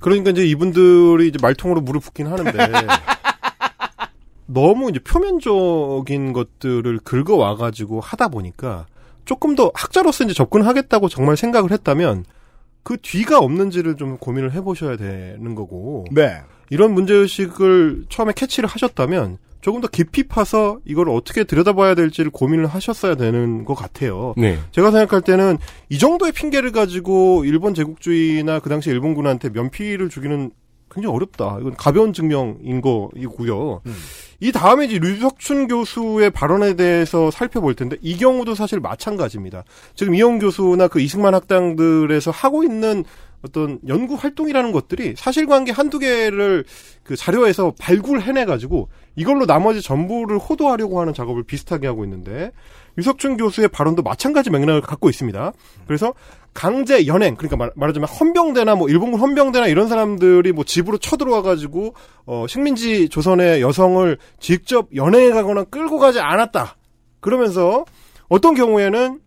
[0.00, 2.52] 그러니까 이제 이분들이 이제 말통으로 물을 붓긴 하는데
[4.46, 8.86] 너무 이제 표면적인 것들을 긁어 와 가지고 하다 보니까
[9.24, 12.24] 조금 더 학자로서 이제 접근하겠다고 정말 생각을 했다면
[12.82, 16.42] 그 뒤가 없는지를 좀 고민을 해보셔야 되는 거고 네.
[16.70, 23.14] 이런 문제의식을 처음에 캐치를 하셨다면 조금 더 깊이 파서 이걸 어떻게 들여다봐야 될지를 고민을 하셨어야
[23.14, 24.34] 되는 것 같아요.
[24.36, 24.58] 네.
[24.72, 30.50] 제가 생각할 때는 이 정도의 핑계를 가지고 일본 제국주의나 그 당시 일본군한테 면피를 주기는
[30.92, 31.58] 굉장히 어렵다.
[31.60, 33.82] 이건 가벼운 증명인 거이고요.
[34.40, 39.64] 이 다음에 이제 류석춘 교수의 발언에 대해서 살펴볼 텐데 이 경우도 사실 마찬가지입니다.
[39.94, 43.04] 지금 이영 교수나 그 이승만 학당들에서 하고 있는
[43.42, 46.64] 어떤 연구 활동이라는 것들이 사실관계 한두 개를
[47.02, 52.52] 그 자료에서 발굴해내 가지고 이걸로 나머지 전부를 호도하려고 하는 작업을 비슷하게 하고 있는데
[52.98, 55.52] 유석춘 교수의 발언도 마찬가지 맥락을 갖고 있습니다.
[55.86, 56.12] 그래서
[56.52, 61.94] 강제 연행 그러니까 말, 말하자면 헌병대나 뭐 일본군 헌병대나 이런 사람들이 뭐 집으로 쳐들어와 가지고
[62.26, 66.76] 어 식민지 조선의 여성을 직접 연행해 가거나 끌고 가지 않았다.
[67.20, 67.84] 그러면서
[68.28, 69.20] 어떤 경우에는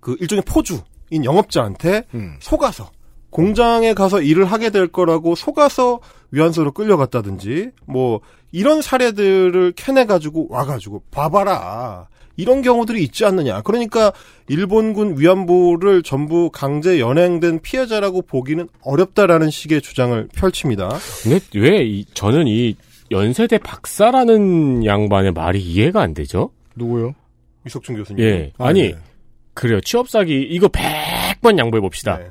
[0.00, 2.36] 그 일종의 포주인 영업자한테 음.
[2.40, 2.90] 속아서
[3.34, 5.98] 공장에 가서 일을 하게 될 거라고 속아서
[6.30, 8.20] 위안소로 끌려갔다든지 뭐
[8.52, 13.62] 이런 사례들을 캐내 가지고 와 가지고 봐봐라 이런 경우들이 있지 않느냐.
[13.62, 14.12] 그러니까
[14.48, 20.90] 일본군 위안부를 전부 강제 연행된 피해자라고 보기는 어렵다라는 식의 주장을 펼칩니다.
[21.24, 22.76] 근데 왜 이, 저는 이
[23.10, 26.50] 연세대 박사라는 양반의 말이 이해가 안 되죠?
[26.76, 27.16] 누구요?
[27.66, 28.24] 이석준 교수님.
[28.24, 28.52] 예.
[28.58, 28.94] 아, 아니, 네.
[29.54, 29.80] 그래요.
[29.80, 32.18] 취업 사기 이거 100번 양보해 봅시다.
[32.18, 32.28] 네.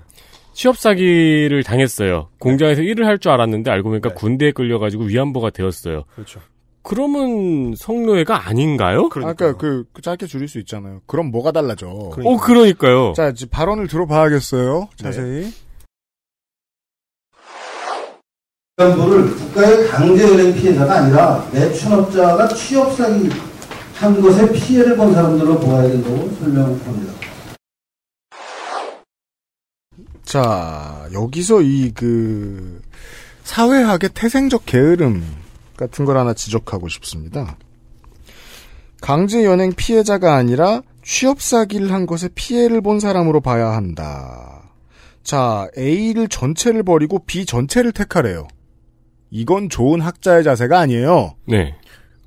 [0.54, 2.30] 취업 사기를 당했어요.
[2.40, 4.16] 공장에서 일을 할 줄 알았는데 알고 보니까 네.
[4.16, 6.04] 군대에 끌려가지고 위안부가 되었어요.
[6.16, 6.40] 그렇죠.
[6.82, 9.10] 그러면 성노예가 아닌가요?
[9.24, 11.00] 아까 그, 그 짧게 줄일 수 있잖아요.
[11.06, 11.88] 그럼 뭐가 달라져?
[12.12, 12.30] 그러니까.
[12.30, 13.14] 어, 그러니까요.
[13.16, 14.90] 자, 이제 발언을 들어봐야겠어요.
[14.98, 15.54] 자세히.
[18.78, 23.30] 위안부를 국가의 강제 연행 피해자가 아니라 매춘업자가 취업 사기
[23.96, 27.14] 한 것에 피해를 본 사람들로 보아야 된다고 설명합니다.
[30.26, 32.82] 자, 여기서 이 그
[33.44, 35.24] 사회학의 태생적 게으름
[35.76, 37.58] 같은 걸 하나 지적하고 싶습니다.
[39.02, 44.72] 강제 연행 피해자가 아니라 취업 사기를 한 것에 피해를 본 사람으로 봐야 한다.
[45.24, 48.48] 자, A를 전체를 버리고 B 전체를 택하래요.
[49.30, 51.36] 이건 좋은 학자의 자세가 아니에요.
[51.46, 51.76] 네.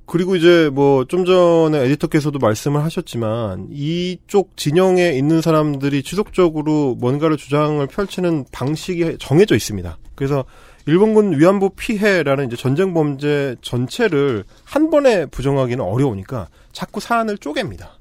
[0.06, 7.84] 그리고 이제 뭐 좀 전에 에디터께서도 말씀을 하셨지만 이쪽 진영에 있는 사람들이 지속적으로 뭔가를 주장을
[7.86, 9.98] 펼치는 방식이 정해져 있습니다.
[10.14, 10.44] 그래서
[10.86, 17.95] 일본군 위안부 피해라는 이제 전쟁 범죄 전체를 한 번에 부정하기는 어려우니까 자꾸 사안을 쪼갭니다.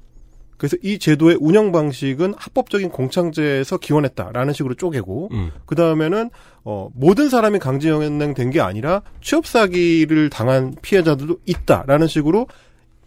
[0.56, 5.52] 그래서 이 제도의 운영 방식은 합법적인 공창제에서 기원했다라는 식으로 쪼개고 음.
[5.66, 6.30] 그 다음에는
[6.64, 12.46] 어, 모든 사람이 강제연행된 게 아니라 취업 사기를 당한 피해자들도 있다라는 식으로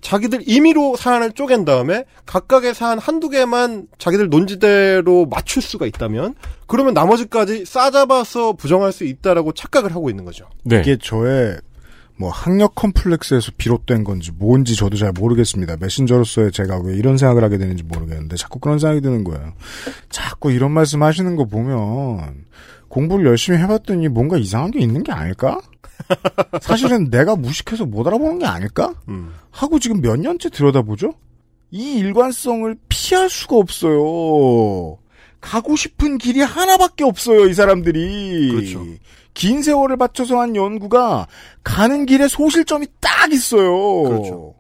[0.01, 6.35] 자기들 임의로 사안을 쪼갠 다음에 각각의 사안 한두 개만 자기들 논지대로 맞출 수가 있다면
[6.67, 10.45] 그러면 나머지까지 싸잡아서 부정할 수 있다라고 착각을 하고 있는 거죠.
[10.63, 10.79] 네.
[10.79, 11.57] 이게 저의
[12.19, 15.77] 뭐 학력 컴플렉스에서 비롯된 건지 뭔지 저도 잘 모르겠습니다.
[15.79, 19.53] 메신저로서의 제가 왜 이런 생각을 하게 되는지 모르겠는데 자꾸 그런 생각이 드는 거예요.
[20.09, 22.43] 자꾸 이런 말씀 하시는 거 보면
[22.89, 25.61] 공부를 열심히 해봤더니 뭔가 이상한 게 있는 게 아닐까?
[26.61, 28.93] 사실은 내가 무식해서 못 알아보는 게 아닐까?
[29.07, 29.31] 음.
[29.49, 31.13] 하고 지금 몇 년째 들여다보죠?
[31.71, 34.97] 이 일관성을 피할 수가 없어요.
[35.39, 38.51] 가고 싶은 길이 하나밖에 없어요, 이 사람들이.
[38.51, 38.85] 그렇죠.
[39.39, 41.25] 긴 세월을 바쳐서 한 연구가
[41.63, 44.03] 가는 길에 소실점이 딱 있어요.
[44.03, 44.55] 그렇죠.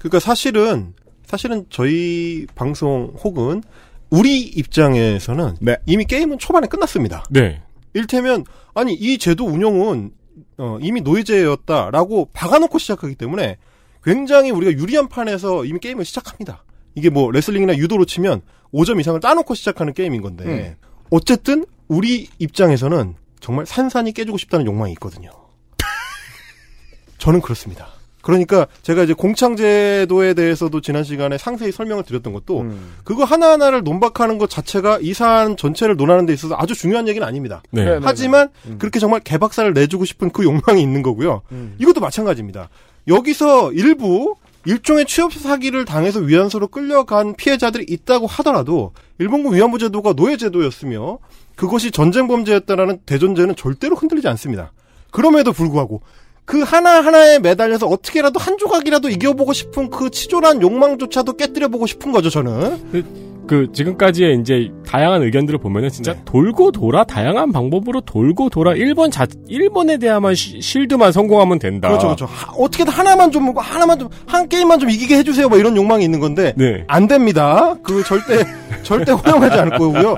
[0.00, 0.92] 그러니까 사실은
[1.24, 3.62] 사실은 저희 방송 혹은
[4.10, 5.76] 우리 입장에서는 네.
[5.86, 7.26] 이미 게임은 초반에 끝났습니다.
[7.30, 7.62] 네.
[7.94, 8.44] 일테면
[8.74, 10.10] 아니 이 제도 운영은
[10.58, 13.56] 어, 이미 노예제였다라고 박아놓고 시작하기 때문에
[14.02, 16.64] 굉장히 우리가 유리한 판에서 이미 게임을 시작합니다.
[16.96, 18.42] 이게 뭐 레슬링이나 유도로 치면
[18.74, 20.74] 5점 이상을 따놓고 시작하는 게임인 건데 음.
[21.10, 25.30] 어쨌든 우리 입장에서는 정말 산산이 깨지고 싶다는 욕망이 있거든요.
[27.18, 27.88] 저는 그렇습니다.
[28.26, 32.94] 그러니까 제가 이제 공창제도에 대해서도 지난 시간에 상세히 설명을 드렸던 것도 음.
[33.04, 37.62] 그거 하나하나를 논박하는 것 자체가 이 사안 전체를 논하는 데 있어서 아주 중요한 얘기는 아닙니다.
[37.70, 37.84] 네.
[37.84, 38.00] 네.
[38.02, 38.78] 하지만 음.
[38.80, 41.42] 그렇게 정말 개박살을 내주고 싶은 그 욕망이 있는 거고요.
[41.52, 41.76] 음.
[41.78, 42.68] 이것도 마찬가지입니다.
[43.06, 44.34] 여기서 일부
[44.66, 51.18] 일종의 취업 사기를 당해서 위안소로 끌려간 피해자들이 있다고 하더라도 일본군 위안부 제도가 노예 제도였으며
[51.54, 54.72] 그것이 전쟁 범죄였다라는 대전제는 절대로 흔들리지 않습니다.
[55.10, 56.02] 그럼에도 불구하고
[56.44, 62.90] 그 하나하나에 매달려서 어떻게라도 한 조각이라도 이겨보고 싶은 그 치졸한 욕망조차도 깨뜨려보고 싶은 거죠, 저는.
[62.92, 63.35] 그
[63.72, 66.20] 지금까지의 이제 다양한 의견들을 보면은 진짜 네.
[66.24, 71.88] 돌고 돌아 다양한 방법으로 돌고 돌아 일본 자 일본에 대한만 시- 실드만 성공하면 된다.
[71.88, 72.24] 그렇죠, 그렇죠.
[72.26, 75.48] 하- 어떻게든 하나만 좀, 뭐 하나만 좀, 한 게임만 좀 이기게 해주세요.
[75.48, 76.52] 뭐 이런 욕망이 있는 건데.
[76.56, 76.84] 네.
[76.88, 77.74] 안 됩니다.
[77.82, 78.44] 그 절대,
[78.82, 80.16] 절대 허용하지 않을 거고요.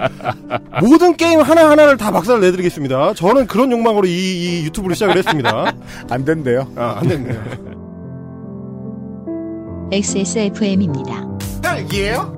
[0.80, 3.14] 모든 게임 하나 하나를 다 박살을 내드리겠습니다.
[3.14, 5.72] 저는 그런 욕망으로 이, 이 유튜브를 시작을 했습니다.
[6.10, 6.66] 안 된대요.
[6.76, 7.40] 아, 안 됩니다.
[9.90, 11.26] XSFM입니다.
[11.62, 12.37] 딸기예요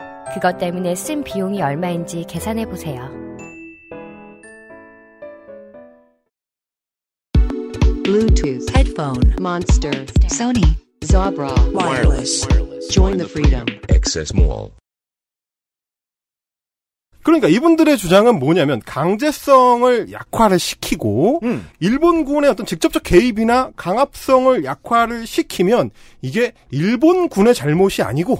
[0.33, 3.09] 그것 때문에 쓴 비용이 얼마인지 계산해 보세요.
[8.03, 12.47] Bluetooth headphone Monster Sony Zabra Wireless.
[12.91, 13.65] Join the freedom.
[13.89, 14.71] Access Mall.
[17.23, 21.67] 그러니까 이분들의 주장은 뭐냐면 강제성을 약화를 시키고 음.
[21.79, 25.91] 일본군의 어떤 직접적 개입이나 강압성을 약화를 시키면
[26.21, 28.39] 이게 일본군의 잘못이 아니고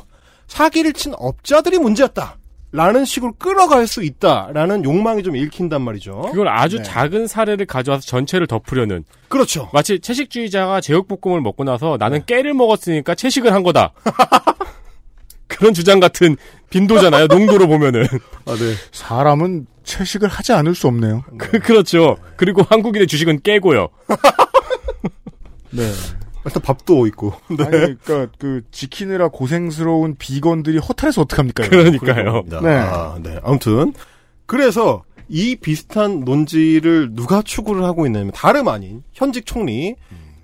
[0.51, 2.37] 사기를 친 업자들이 문제였다.
[2.73, 6.21] 라는 식으로 끌어갈 수 있다라는 욕망이 좀 읽힌단 말이죠.
[6.31, 6.83] 그걸 아주 네.
[6.83, 9.69] 작은 사례를 가져와서 전체를 덮으려는 그렇죠.
[9.73, 13.93] 마치 채식주의자가 제육볶음을 먹고 나서 나는 깨를 먹었으니까 채식을 한 거다.
[15.47, 16.37] 그런 주장 같은
[16.69, 17.27] 빈도잖아요.
[17.27, 18.03] 농도로 보면은.
[18.45, 18.73] 아, 네.
[18.91, 21.23] 사람은 채식을 하지 않을 수 없네요.
[21.37, 22.17] 그, 그렇죠.
[22.37, 23.89] 그리고 한국인의 주식은 깨고요.
[25.71, 25.91] 네.
[26.45, 27.33] 일단 밥도 있고.
[27.49, 27.63] 네.
[27.63, 31.67] 아니, 그러니까 그 지키느라 고생스러운 비건들이 허탈해서 어떡합니까?
[31.69, 32.43] 그러니까요.
[32.47, 32.61] 네.
[32.61, 32.69] 네.
[32.75, 33.39] 아, 네.
[33.43, 33.93] 아무튼
[34.45, 39.95] 그래서 이 비슷한 논지를 누가 추구를 하고 있냐면 다름 아닌 현직 총리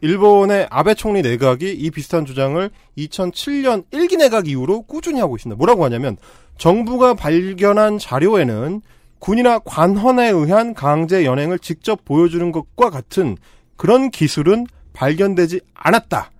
[0.01, 5.57] 일본의 아베 총리 내각이 이 비슷한 주장을 2007년 1기 내각 이후로 꾸준히 하고 있습니다.
[5.57, 6.17] 뭐라고 하냐면
[6.57, 8.81] 정부가 발견한 자료에는
[9.19, 13.37] 군이나 관헌에 의한 강제 연행을 직접 보여주는 것과 같은
[13.75, 16.31] 그런 기술은 발견되지 않았다.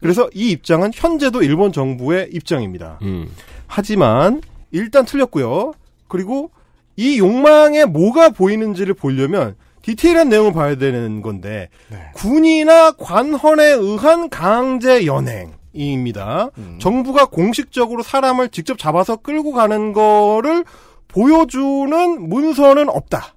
[0.00, 2.98] 그래서 이 입장은 현재도 일본 정부의 입장입니다.
[3.02, 3.30] 음.
[3.66, 4.40] 하지만
[4.70, 5.72] 일단 틀렸고요.
[6.08, 6.50] 그리고
[6.96, 11.98] 이 욕망에 뭐가 보이는지를 보려면 디테일한 내용을 봐야 되는 건데 네.
[12.14, 16.50] 군이나 관헌에 의한 강제 연행입니다.
[16.58, 16.78] 음.
[16.80, 20.64] 정부가 공식적으로 사람을 직접 잡아서 끌고 가는 거를
[21.08, 23.34] 보여주는 문서는 없다.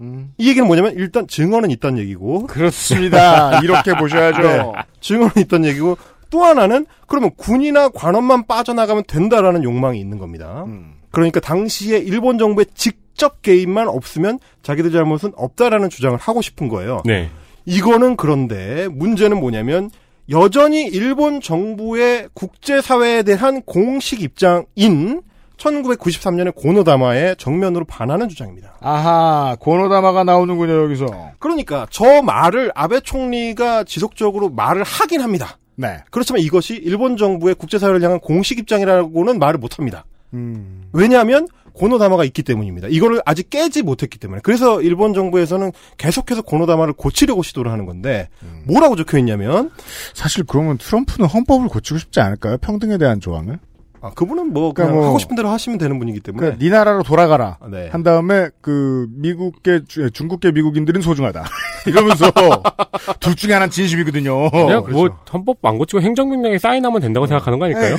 [0.00, 0.32] 음.
[0.38, 3.60] 이 얘기는 뭐냐면 일단 증언은 있다는 얘기고 그렇습니다.
[3.64, 4.42] 이렇게 보셔야죠.
[4.42, 4.72] 네.
[5.00, 5.96] 증언은 있다는 얘기고
[6.30, 10.64] 또 하나는 그러면 군이나 관원만 빠져나가면 된다라는 욕망이 있는 겁니다.
[10.66, 10.94] 음.
[11.10, 17.02] 그러니까 당시에 일본 정부의 직접 개입만 없으면 자기들 잘못은 없다라는 주장을 하고 싶은 거예요.
[17.04, 17.30] 네.
[17.64, 19.90] 이거는 그런데 문제는 뭐냐면
[20.30, 25.22] 여전히 일본 정부의 국제사회에 대한 공식 입장인
[25.56, 28.76] 1993년의 고노다마에 정면으로 반하는 주장입니다.
[28.80, 31.06] 아하, 고노다마가 나오는군요, 여기서.
[31.38, 35.58] 그러니까 저 말을 아베 총리가 지속적으로 말을 하긴 합니다.
[35.76, 35.98] 네.
[36.10, 40.04] 그렇지만 이것이 일본 정부의 국제사회를 향한 공식 입장이라고는 말을 못합니다.
[40.34, 40.88] 음.
[40.92, 42.88] 왜냐하면 고노다마가 있기 때문입니다.
[42.88, 44.40] 이거를 아직 깨지 못했기 때문에.
[44.42, 48.28] 그래서 일본 정부에서는 계속해서 고노다마를 고치려고 시도를 하는 건데
[48.64, 49.70] 뭐라고 적혀 있냐면
[50.14, 52.56] 사실 그러면 트럼프는 헌법을 고치고 싶지 않을까요?
[52.58, 53.58] 평등에 대한 조항을?
[54.06, 56.70] 아, 그분은 뭐 그러니까 그냥 뭐- 하고 싶은 대로 하시면 되는 분이기 때문에 그러니까 네
[56.70, 57.58] 나라로 돌아가라.
[57.60, 57.88] 아, 네.
[57.90, 61.44] 한 다음에 그 미국계 주- 중국계 미국인들은 소중하다.
[61.86, 62.30] 이러면서
[63.20, 64.50] 둘 중에 하나는 진심이거든요.
[64.50, 64.90] 그냥 그렇죠.
[64.90, 67.96] 뭐 헌법 안 고치고 행정명령에 사인하면 된다고 생각하는 거 아닐까요?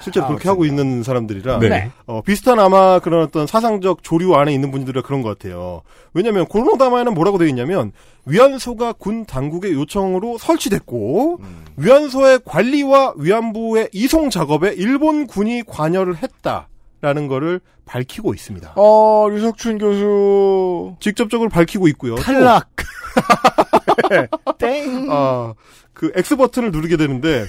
[0.00, 1.90] 실제로 아, 그렇게 하고 있는 사람들이라 네.
[2.06, 5.82] 어, 비슷한 아마 그런 어떤 사상적 조류 안에 있는 분들이 그런 것 같아요.
[6.14, 7.92] 왜냐하면 고노다마에는 뭐라고 되어 있냐면
[8.24, 11.40] 위안소가 군 당국의 요청으로 설치됐고
[11.76, 16.68] 위안소의 관리와 위안부의 이송 작업에 일본 군이 관여를 했다
[17.00, 18.72] 라는 거를 밝히고 있습니다.
[18.76, 22.16] 어, 류석춘 교수 직접적으로 밝히고 있고요.
[22.16, 22.68] 또, 탈락.
[24.58, 25.06] 땡.
[25.10, 25.54] 아,
[25.96, 27.46] 그 X 버튼을 누르게 되는데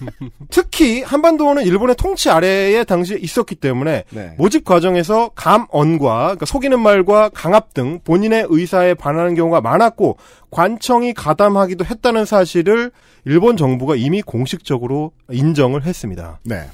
[0.50, 4.34] 특히 한반도는 일본의 통치 아래에 당시에 있었기 때문에 네.
[4.38, 10.16] 모집 과정에서 감언과 그러니까 속이는 말과 강압 등 본인의 의사에 반하는 경우가 많았고
[10.50, 12.92] 관청이 가담하기도 했다는 사실을
[13.26, 16.40] 일본 정부가 이미 공식적으로 인정을 했습니다.
[16.44, 16.64] 네.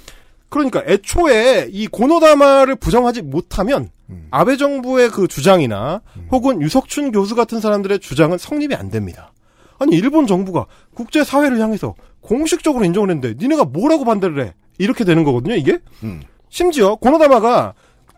[0.48, 4.28] 그러니까 애초에 이 고노다마를 부정하지 못하면 음.
[4.30, 9.32] 아베 정부의 그 주장이나 혹은 유석춘 교수 같은 사람들의 주장은 성립이 안 됩니다.
[9.78, 14.54] 아니 일본 정부가 국제 사회를 향해서 공식적으로 인정을 했는데 니네가 뭐라고 반대를 해?
[14.78, 15.78] 이렇게 되는 거거든요, 이게.
[16.02, 16.22] 음.
[16.48, 17.74] 심지어 고노다마가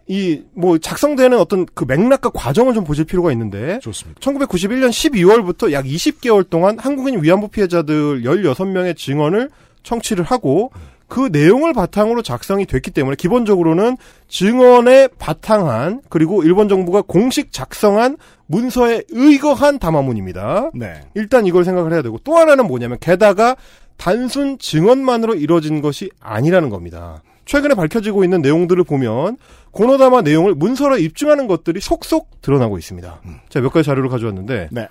[0.06, 4.20] 이 뭐 작성되는 어떤 그 맥락과 과정을 좀 보실 필요가 있는데 좋습니다.
[4.20, 9.50] 1991년 12월부터 약 20개월 동안 한국인 위안부 피해자들 16명의 증언을
[9.84, 10.72] 청취를 하고
[11.10, 13.96] 그 내용을 바탕으로 작성이 됐기 때문에 기본적으로는
[14.28, 20.70] 증언에 바탕한 그리고 일본 정부가 공식 작성한 문서에 의거한 담화문입니다.
[20.72, 21.00] 네.
[21.14, 23.56] 일단 이걸 생각을 해야 되고 또 하나는 뭐냐면 게다가
[23.96, 27.22] 단순 증언만으로 이루어진 것이 아니라는 겁니다.
[27.44, 29.36] 최근에 밝혀지고 있는 내용들을 보면
[29.72, 33.20] 고노다마 내용을 문서로 입증하는 것들이 속속 드러나고 있습니다.
[33.48, 34.88] 제가 몇 가지 자료를 가져왔는데 네.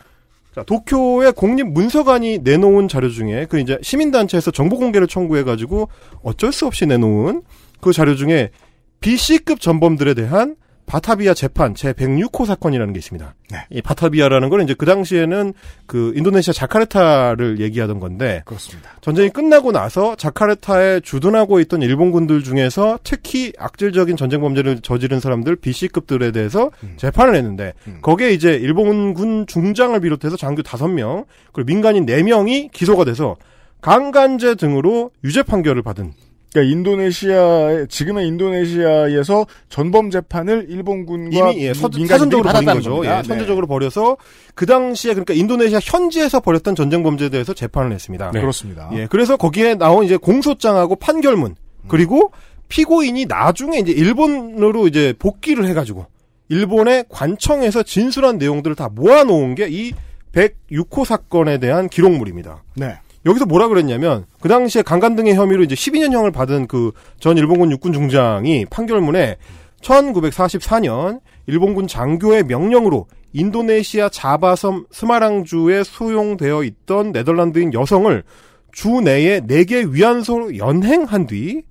[0.59, 5.87] 자, 도쿄의 공립문서관이 내놓은 자료 중에 그 이제 시민단체에서 정보 공개를 청구해가지고
[6.21, 7.43] 어쩔 수 없이 내놓은
[7.79, 8.51] 그 자료 중에
[8.99, 10.57] BC급 전범들에 대한
[10.89, 13.35] 바타비아 재판 제 106호 사건이라는 게 있습니다.
[13.51, 13.57] 네.
[13.69, 15.53] 이 바타비아라는 건 이제 그 당시에는
[15.85, 18.89] 그 인도네시아 자카르타를 얘기하던 건데 그렇습니다.
[18.99, 26.31] 전쟁이 끝나고 나서 자카르타에 주둔하고 있던 일본군들 중에서 특히 악질적인 전쟁 범죄를 저지른 사람들 BC급들에
[26.31, 27.99] 대해서 재판을 했는데 음.
[28.01, 33.35] 거기에 이제 일본군 중장을 비롯해서 장교 5명 그리고 민간인 4명이 기소가 돼서
[33.81, 36.13] 강간죄 등으로 유죄 판결을 받은
[36.51, 43.05] 그러니까 인도네시아 지금의 인도네시아에서 전범 재판을 일본군과 이미 예, 서, 사전적으로 벌인 받았다는 거죠.
[43.05, 43.23] 예, 네.
[43.23, 44.17] 선제적으로 벌여서
[44.55, 48.31] 그 당시에 그러니까 인도네시아 현지에서 벌였던 전쟁 범죄에 대해서 재판을 했습니다.
[48.31, 48.41] 네.
[48.41, 48.89] 그렇습니다.
[48.93, 51.55] 예, 그래서 거기에 나온 이제 공소장하고 판결문
[51.87, 52.31] 그리고
[52.67, 56.05] 피고인이 나중에 이제 일본으로 이제 복귀를 해가지고
[56.49, 59.93] 일본의 관청에서 진술한 내용들을 다 모아놓은 게 이
[60.33, 62.63] 106호 사건에 대한 기록물입니다.
[62.75, 62.99] 네.
[63.25, 67.93] 여기서 뭐라 그랬냐면 그 당시에 강간 등의 혐의로 이제 12년형을 받은 그 전 일본군 육군
[67.93, 69.37] 중장이 판결문에
[69.81, 78.23] 1944년 일본군 장교의 명령으로 인도네시아 자바섬 스마랑주에 수용되어 있던 네덜란드인 여성을
[78.71, 81.63] 주 내에 4개 위안소로 연행한 뒤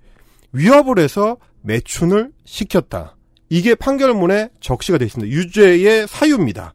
[0.53, 3.17] 위협을 해서 매춘을 시켰다.
[3.51, 5.35] 이게 판결문에 적시가 되어 있습니다.
[5.35, 6.75] 유죄의 사유입니다.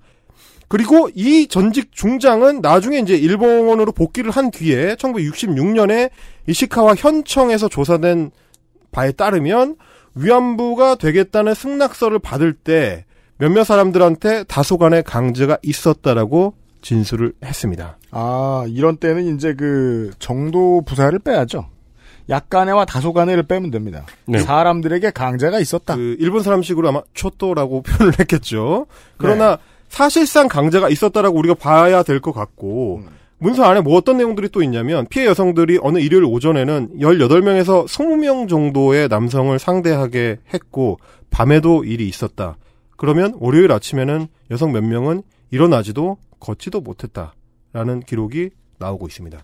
[0.73, 6.09] 그리고 이 전직 중장은 나중에 이제 일본으로 복귀를 한 뒤에 1966년에
[6.47, 8.31] 이시카와 현청에서 조사된
[8.91, 9.75] 바에 따르면
[10.15, 13.05] 위안부가 되겠다는 승낙서를 받을 때
[13.37, 17.99] 몇몇 사람들한테 다소간의 강제가 있었다라고 진술을 했습니다.
[18.09, 21.67] 아 이런 때는 이제 그 정도 부사를 빼야죠.
[22.29, 24.07] 약간의와 다소간의를 빼면 됩니다.
[24.25, 24.39] 네.
[24.39, 25.95] 사람들에게 강제가 있었다.
[25.95, 28.87] 그 일본 사람식으로 아마 초토라고 표현을 했겠죠.
[29.17, 29.59] 그러나
[29.93, 33.03] 사실상 강제가 있었다라고 우리가 봐야 될 것 같고
[33.37, 39.07] 문서 안에 뭐 어떤 내용들이 또 있냐면 피해 여성들이 어느 일요일 오전에는 18명에서 20명 정도의
[39.07, 40.97] 남성을 상대하게 했고
[41.29, 42.57] 밤에도 일이 있었다.
[42.97, 45.21] 그러면 월요일 아침에는 여성 몇 명은
[45.51, 49.37] 일어나지도 걷지도 못했다라는 기록이 나오고 있습니다.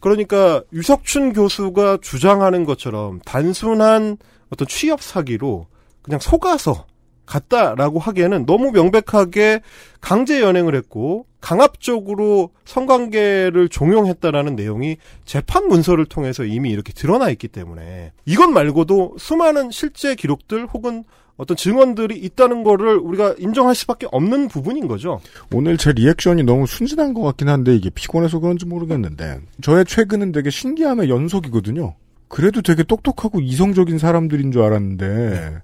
[0.00, 4.16] 그러니까 유석춘 교수가 주장하는 것처럼 단순한
[4.50, 5.66] 어떤 취업 사기로
[6.00, 6.86] 그냥 속아서
[7.26, 9.60] 갔다라고 하기에는 너무 명백하게
[10.00, 18.12] 강제 연행을 했고 강압적으로 성관계를 종용했다라는 내용이 재판 문서를 통해서 이미 이렇게 드러나 있기 때문에
[18.24, 21.04] 이것 말고도 수많은 실제 기록들 혹은
[21.36, 25.20] 어떤 증언들이 있다는 거를 우리가 인정할 수밖에 없는 부분인 거죠.
[25.52, 30.50] 오늘 제 리액션이 너무 순진한 것 같긴 한데 이게 피곤해서 그런지 모르겠는데 저의 최근은 되게
[30.50, 31.94] 신기함의 연속이거든요.
[32.34, 35.58] 그래도 되게 똑똑하고 이성적인 사람들인 줄 알았는데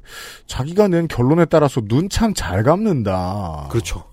[0.47, 3.66] 자기가 낸 결론에 따라서 눈 참 잘 감는다.
[3.71, 4.05] 그렇죠.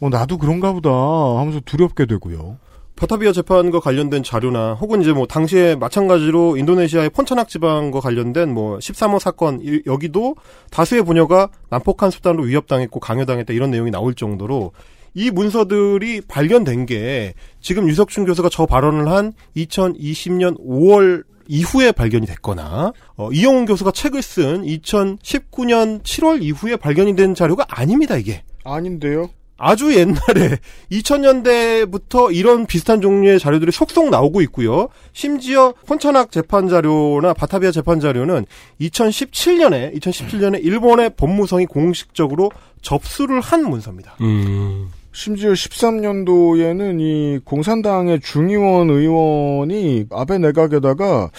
[0.00, 2.58] 어, 나도 그런가 보다 하면서 두렵게 되고요.
[2.96, 9.18] 바타비아 재판과 관련된 자료나 혹은 이제 뭐 당시에 마찬가지로 인도네시아의 폰차낙 지방과 관련된 뭐 13호
[9.20, 10.34] 사건 이- 여기도
[10.72, 14.72] 다수의 부녀가 난폭한 수단으로 위협당했고 강요당했다 이런 내용이 나올 정도로
[15.14, 22.92] 이 문서들이 발견된 게 지금 유석춘 교수가 저 발언을 한 2020년 5월 이후에 발견이 됐거나
[23.16, 28.44] 어, 이영훈 교수가 책을 쓴 2019년 7월 이후에 발견이 된 자료가 아닙니다 이게.
[28.64, 29.30] 아닌데요?
[29.56, 30.56] 아주 옛날에
[30.90, 34.88] 2000년대부터 이런 비슷한 종류의 자료들이 속속 나오고 있고요.
[35.12, 38.46] 심지어 폰차낙 재판 자료나 바타비아 재판 자료는
[38.80, 44.16] 2017년에 2017년에 일본의 법무성이 공식적으로 접수를 한 문서입니다.
[44.22, 44.90] 음.
[45.12, 51.30] 심지어 13년도에는 이 공산당의 중의원 의원이 아베 내각에다가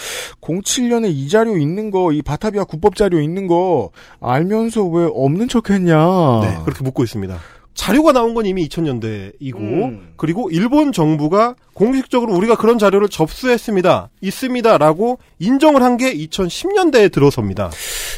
[0.42, 5.70] 07년에 이 자료 있는 거, 이 바타비아 국법 자료 있는 거 알면서 왜 없는 척
[5.70, 5.96] 했냐.
[6.42, 7.38] 네, 그렇게 묻고 있습니다.
[7.74, 10.12] 자료가 나온 건 이미 2000년대이고 음.
[10.18, 14.10] 그리고 일본 정부가 공식적으로 우리가 그런 자료를 접수했습니다.
[14.20, 17.72] 있습니다라고 인정을 한 게 2010년대에 들어섭니다.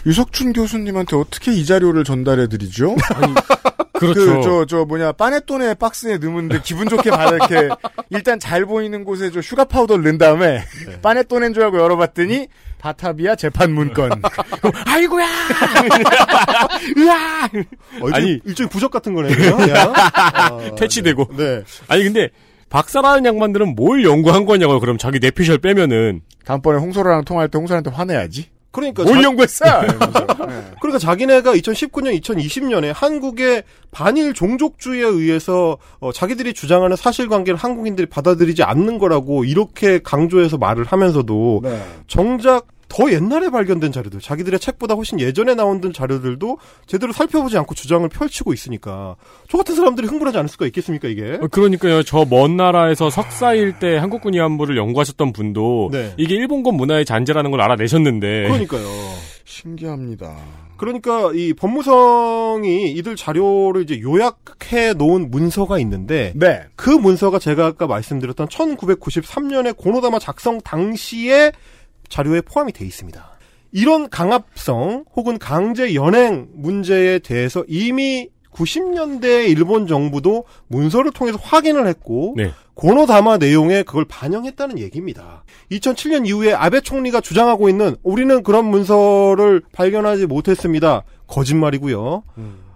[0.08, 2.96] 유석춘 교수님한테 어떻게 이 자료를 전달해 드리죠?
[4.08, 4.36] 그렇죠.
[4.38, 7.70] 그, 저, 저, 뭐냐, 빠네톤에 박스에 넣으면 기분 좋게 받아, 이렇게,
[8.10, 10.64] 일단 잘 보이는 곳에 저 sugar powder를 넣은 다음에,
[11.02, 12.48] 빠네톤인 줄 알고 열어봤더니,
[12.80, 14.22] 바타비아 재판 문건.
[14.88, 15.26] 아이고야!
[16.98, 17.46] 으아!
[18.02, 18.40] 어, 일종의- 아니.
[18.46, 19.34] 일종의 부적 같은 거네요.
[20.14, 21.30] 아, 퇴치되고.
[21.38, 21.64] 네.
[21.88, 22.30] 아니 근데
[22.70, 24.80] 박사라는 양반들은 뭘 연구한 거냐고요.
[24.80, 28.48] 그럼 자기 뇌피셜 빼면은 다음번에 홍소라랑 통화할 때 홍소라한테 화내야지.
[28.74, 29.66] 그러니까 뭘 자- 연구했어!
[29.66, 29.88] 네.
[30.82, 38.98] 그러니까 자기네가 2019년, 2020년에 한국의 반일 종족주의에 의해서 어, 자기들이 주장하는 사실관계를 한국인들이 받아들이지 않는
[38.98, 41.82] 거라고 이렇게 강조해서 말을 하면서도 네.
[42.08, 48.08] 정작 더 옛날에 발견된 자료들, 자기들의 책보다 훨씬 예전에 나온 자료들도 제대로 살펴보지 않고 주장을
[48.08, 49.16] 펼치고 있으니까
[49.50, 51.40] 저 같은 사람들이 흥분하지 않을 수가 있겠습니까 이게?
[51.42, 52.04] 어, 그러니까요.
[52.04, 56.14] 저 먼 나라에서 석사일 때 한국군 위안부를 연구하셨던 분도 네.
[56.18, 58.86] 이게 일본군 문화의 잔재라는 걸 알아내셨는데 그러니까요.
[59.46, 60.36] 신기합니다.
[60.78, 66.62] 그러니까 이 법무성이 이들 자료를 이제 요약해 놓은 문서가 있는데 네.
[66.76, 71.52] 그 문서가 제가 아까 말씀드렸던 1993년에 고노다마 작성 당시에
[72.14, 73.28] 자료에 포함이 돼 있습니다.
[73.72, 82.36] 이런 강압성 혹은 강제 연행 문제에 대해서 이미 90년대 일본 정부도 문서를 통해서 확인을 했고
[82.38, 82.52] 네.
[82.76, 85.44] 고노다마 내용에 그걸 반영했다는 얘기입니다.
[85.72, 91.04] 2007년 이후에 아베 총리가 주장하고 있는 우리는 그런 문서를 발견하지 못했습니다.
[91.26, 92.24] 거짓말이고요.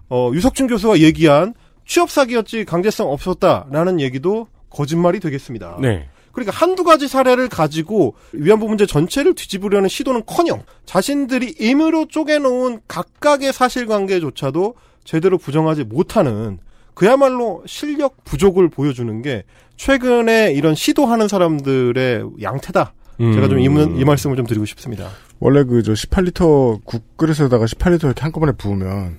[0.09, 1.53] 어, 유석준 교수가 얘기한
[1.85, 5.77] 취업 사기였지 강제성 없었다라는 얘기도 거짓말이 되겠습니다.
[5.79, 6.09] 네.
[6.37, 14.75] 그러니까 한두 가지 사례를 가지고 위안부 문제 전체를 뒤집으려는 시도는커녕 자신들이 임의로 쪼개놓은 각각의 사실관계조차도
[15.03, 16.59] 제대로 부정하지 못하는
[16.93, 19.45] 그야말로 실력 부족을 보여주는 게
[19.77, 22.93] 최근에 이런 시도하는 사람들의 양태다.
[23.17, 23.99] 제가 좀이 음.
[23.99, 25.09] 이 말씀을 좀 드리고 싶습니다.
[25.39, 29.17] 원래 그 저 18리터 국그릇에다가 18리터 이렇게 한꺼번에 부으면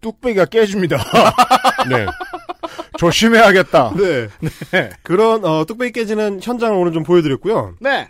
[0.00, 0.96] 뚝배기가 깨집니다.
[1.90, 2.06] 네.
[2.98, 3.94] 조심해야겠다.
[3.96, 4.28] 네.
[5.02, 7.76] 그런 어, 뚝배기 깨지는 현장을 오늘 좀 보여드렸고요.
[7.80, 8.08] 네.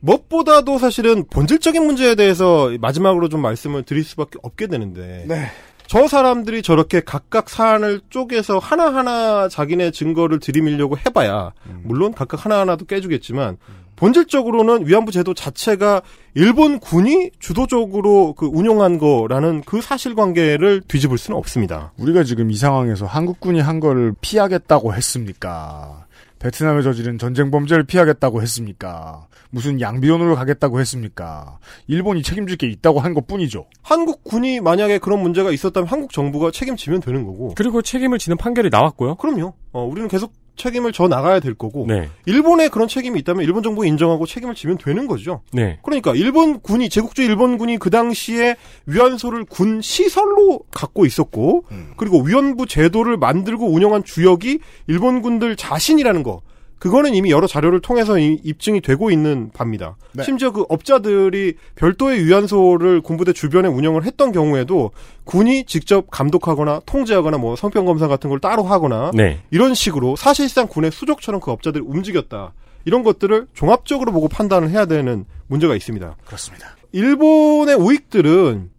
[0.00, 5.50] 무엇보다도 사실은 본질적인 문제에 대해서 마지막으로 좀 말씀을 드릴 수밖에 없게 되는데 네.
[5.88, 11.52] 저 사람들이 저렇게 각각 사안을 쪼개서 하나하나 자기네 증거를 들이밀려고 해봐야
[11.84, 13.56] 물론 각각 하나하나도 깨주겠지만
[13.96, 16.02] 본질적으로는 위안부 제도 자체가
[16.34, 21.92] 일본 군이 주도적으로 그 운영한 거라는 그 사실관계를 뒤집을 수는 없습니다.
[21.98, 26.04] 우리가 지금 이 상황에서 한국군이 한 거를 피하겠다고 했습니까?
[26.38, 29.26] 베트남에 저지른 전쟁 범죄를 피하겠다고 했습니까?
[29.48, 31.58] 무슨 양비론으로 가겠다고 했습니까?
[31.86, 33.64] 일본이 책임질 게 있다고 한 것 뿐이죠.
[33.80, 37.54] 한국 군이 만약에 그런 문제가 있었다면 한국 정부가 책임지면 되는 거고.
[37.56, 39.14] 그리고 책임을 지는 판결이 나왔고요.
[39.14, 39.54] 그럼요.
[39.72, 41.86] 어, 우리는 계속 책임을 져 나가야 될 거고.
[41.86, 42.08] 네.
[42.24, 45.42] 일본에 그런 책임이 있다면 일본 정부가 인정하고 책임을 지면 되는 거죠.
[45.52, 45.78] 네.
[45.82, 51.64] 그러니까 일본 군이 제국주의 일본 군이 그 당시에 위안소를 군 시설로 갖고 있었고
[51.96, 56.42] 그리고 위안부 제도를 만들고 운영한 주역이 일본 군들 자신이라는 거.
[56.78, 59.96] 그거는 이미 여러 자료를 통해서 이- 입증이 되고 있는 바입니다.
[60.12, 60.22] 네.
[60.24, 64.90] 심지어 그 업자들이 별도의 위안소를 군부대 주변에 운영을 했던 경우에도
[65.24, 69.40] 군이 직접 감독하거나 통제하거나 뭐 성병 검사 같은 걸 따로 하거나 네.
[69.50, 72.52] 이런 식으로 사실상 군의 수족처럼 그 업자들이 움직였다.
[72.84, 76.16] 이런 것들을 종합적으로 보고 판단을 해야 되는 문제가 있습니다.
[76.26, 76.76] 그렇습니다.
[76.92, 78.70] 일본의 우익들은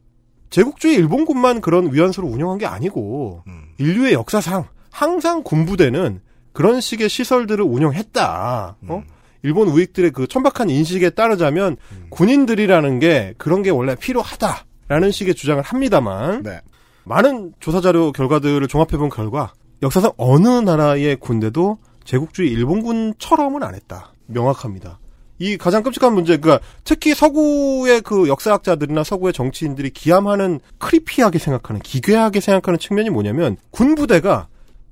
[0.49, 3.43] 제국주의 일본군만 그런 위안소를 운영한 게 아니고
[3.79, 6.21] 인류의 역사상 항상 군부대는
[6.57, 8.77] 그런 식의 시설들을 운영했다.
[8.87, 9.03] 어?
[9.43, 11.77] 일본 우익들의 그 천박한 인식에 따르자면
[12.09, 16.59] 군인들이라는 게 그런 게 원래 필요하다라는 식의 주장을 합니다만 네.
[17.03, 19.53] 많은 조사 자료 결과들을 종합해 본 결과
[19.83, 24.13] 역사상 어느 나라의 군대도 제국주의 일본군처럼은 안 했다.
[24.25, 24.97] 명확합니다.
[25.37, 32.39] 이 가장 끔찍한 문제, 그니까 특히 서구의 그 역사학자들이나 서구의 정치인들이 기함하는 크리피하게 생각하는, 기괴하게
[32.39, 34.47] 생각하는 측면이 뭐냐면 군부대가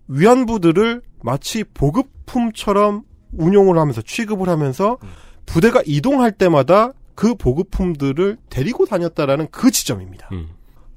[0.07, 3.01] 위안부들을 마치 보급품처럼
[3.33, 4.99] 운용을 하면서 취급을 하면서
[5.47, 10.29] 부대가 이동할 때마다 그 보급품들을 데리고 다녔다라는 그 지점입니다.
[10.31, 10.49] 음.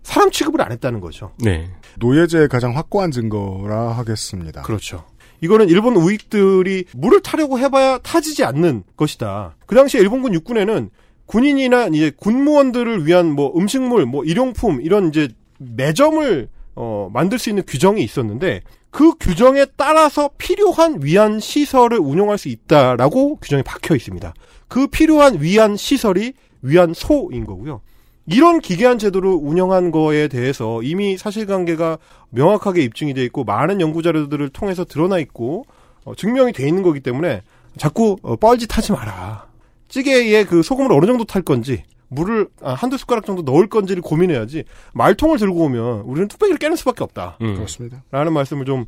[0.02, 1.32] 사람 취급을 안 했다는 거죠.
[1.38, 1.70] 네.
[1.98, 4.62] 노예제의 가장 확고한 증거라 하겠습니다.
[4.62, 5.06] 그렇죠.
[5.40, 9.56] 이거는 일본 우익들이 물을 타려고 해봐야 타지지 않는 것이다.
[9.66, 10.90] 그 당시에 일본군 육군에는
[11.26, 17.64] 군인이나 이제 군무원들을 위한 뭐 음식물, 뭐 일용품 이런 이제 매점을 어, 만들 수 있는
[17.66, 24.32] 규정이 있었는데 그 규정에 따라서 필요한 위안 시설을 운영할 수 있다라고 규정에 박혀 있습니다.
[24.68, 26.32] 그 필요한 위안 시설이
[26.62, 27.80] 위안소인 거고요.
[28.26, 31.98] 이런 기괴한 제도를 운영한 거에 대해서 이미 사실관계가
[32.30, 35.64] 명확하게 입증이 돼 있고 많은 연구 자료들을 통해서 드러나 있고
[36.04, 37.42] 어, 증명이 돼 있는 거기 때문에
[37.78, 39.46] 자꾸 어, 뻘짓하지 마라.
[39.88, 44.64] 찌개에 그 소금을 어느 정도 탈 건지 물을 아, 한두 숟가락 정도 넣을 건지를 고민해야지
[44.94, 47.38] 말통을 들고 오면 우리는 뚝배기를 깨는 수밖에 없다.
[47.42, 47.54] 음.
[47.54, 48.02] 그렇습니다.
[48.10, 48.86] 라는 말씀을 좀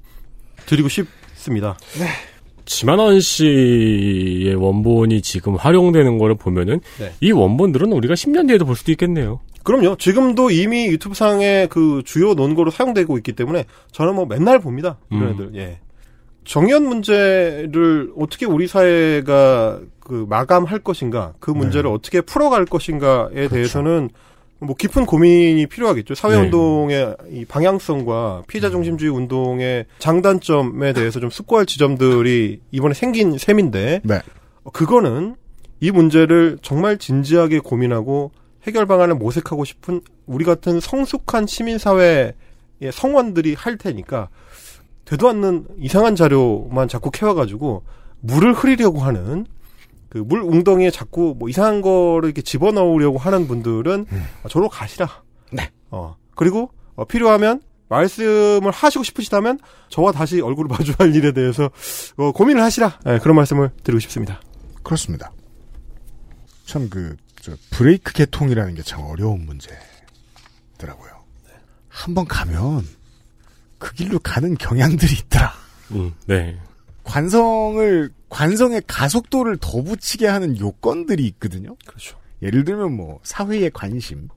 [0.66, 1.76] 드리고 싶습니다.
[2.64, 7.12] 지만원 씨의 원본이 지금 활용되는 거를 보면은 네.
[7.20, 9.40] 이 원본들은 우리가 10년 뒤에도 볼 수도 있겠네요.
[9.62, 9.96] 그럼요.
[9.96, 14.98] 지금도 이미 유튜브 상에 그 주요 논거로 사용되고 있기 때문에 저는 뭐 맨날 봅니다.
[15.10, 15.32] 이런 음.
[15.32, 15.50] 애들.
[15.56, 15.80] 예.
[16.44, 24.10] 정연 문제를 어떻게 우리 사회가 그 마감할 것인가, 그 문제를 어떻게 풀어갈 것인가에 대해서는
[24.58, 26.14] 뭐 깊은 고민이 필요하겠죠.
[26.14, 26.42] 사회 네.
[26.42, 34.20] 운동의 이 방향성과 피해자 중심주의 운동의 장단점에 대해서 좀 숙고할 지점들이 이번에 생긴 셈인데 네.
[34.64, 35.36] 어, 그거는
[35.80, 38.32] 이 문제를 정말 진지하게 고민하고
[38.66, 42.34] 해결 방안을 모색하고 싶은 우리 같은 성숙한 시민사회의
[42.92, 44.28] 성원들이 할 테니까
[45.10, 47.82] 되도 않는 이상한 자료만 자꾸 캐와가지고
[48.20, 49.44] 물을 흐리려고 하는
[50.08, 54.06] 그 물 웅덩이에 자꾸 뭐 이상한 거를 이렇게 집어넣으려고 하는 분들은
[54.44, 55.08] 어, 저로 가시라.
[55.52, 55.70] 네.
[55.90, 59.58] 어 그리고 어, 필요하면 말씀을 하시고 싶으시다면
[59.88, 61.70] 저와 다시 얼굴을 마주할 일에 대해서
[62.16, 62.98] 어, 고민을 하시라.
[63.06, 64.40] 예, 그런 말씀을 드리고 싶습니다.
[64.82, 65.32] 그렇습니다.
[66.66, 71.10] 참 그, 저, 브레이크 개통이라는 게 참 어려운 문제더라고요.
[71.88, 72.84] 한번 가면,
[73.80, 75.52] 그 길로 가는 경향들이 있더라.
[75.90, 76.56] 음, 네.
[77.02, 81.74] 관성을 관성의 가속도를 더 붙이게 하는 요건들이 있거든요.
[81.84, 82.16] 그렇죠.
[82.42, 84.28] 예를 들면 뭐 사회의 관심,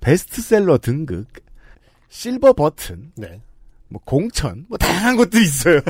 [0.00, 1.26] 베스트셀러 등극,
[2.08, 3.42] 실버 버튼, 네.
[3.88, 5.82] 뭐 공천, 뭐 다양한 것들이 있어요.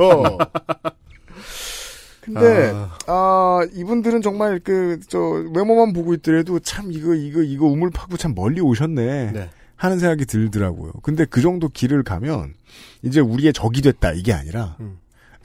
[2.21, 2.73] 근데
[3.07, 3.61] 아...
[3.73, 8.61] 이분들은 정말 그 저 외모만 보고 있더라도 참 이거 이거 이거 우물 파고 참 멀리
[8.61, 9.33] 오셨네.
[9.33, 9.51] 네.
[9.81, 10.93] 하는 생각이 들더라고요.
[11.03, 12.53] 근데 그 정도 길을 가면
[13.01, 14.99] 이제 우리의 적이 됐다 이게 아니라 음.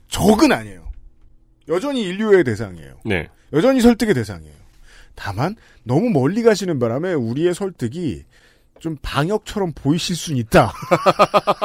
[0.10, 0.92] 적은 아니에요.
[1.70, 2.96] 여전히 인류의 대상이에요.
[3.06, 3.30] 네.
[3.54, 4.54] 여전히 설득의 대상이에요.
[5.16, 8.24] 다만 너무 멀리 가시는 바람에 우리의 설득이
[8.80, 10.74] 좀 방역처럼 보이실 수는 있다.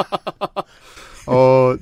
[1.27, 1.75] 어,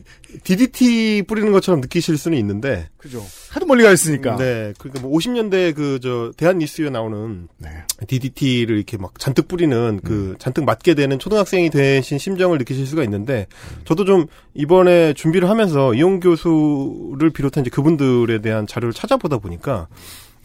[0.43, 2.89] DDT 뿌리는 것처럼 느끼실 수는 있는데.
[2.97, 3.23] 그죠.
[3.49, 4.35] 하도 멀리 가 있으니까.
[4.35, 4.73] 네.
[4.77, 7.47] 그러니까 뭐 50년대 그, 저, 대한뉴스에 나오는.
[7.57, 7.69] 네.
[8.07, 13.47] DDT를 이렇게 막 잔뜩 뿌리는 그, 잔뜩 맞게 되는 초등학생이 되신 심정을 느끼실 수가 있는데,
[13.85, 19.87] 저도 좀 이번에 준비를 하면서 이용 교수를 비롯한 이제 그분들에 대한 자료를 찾아보다 보니까,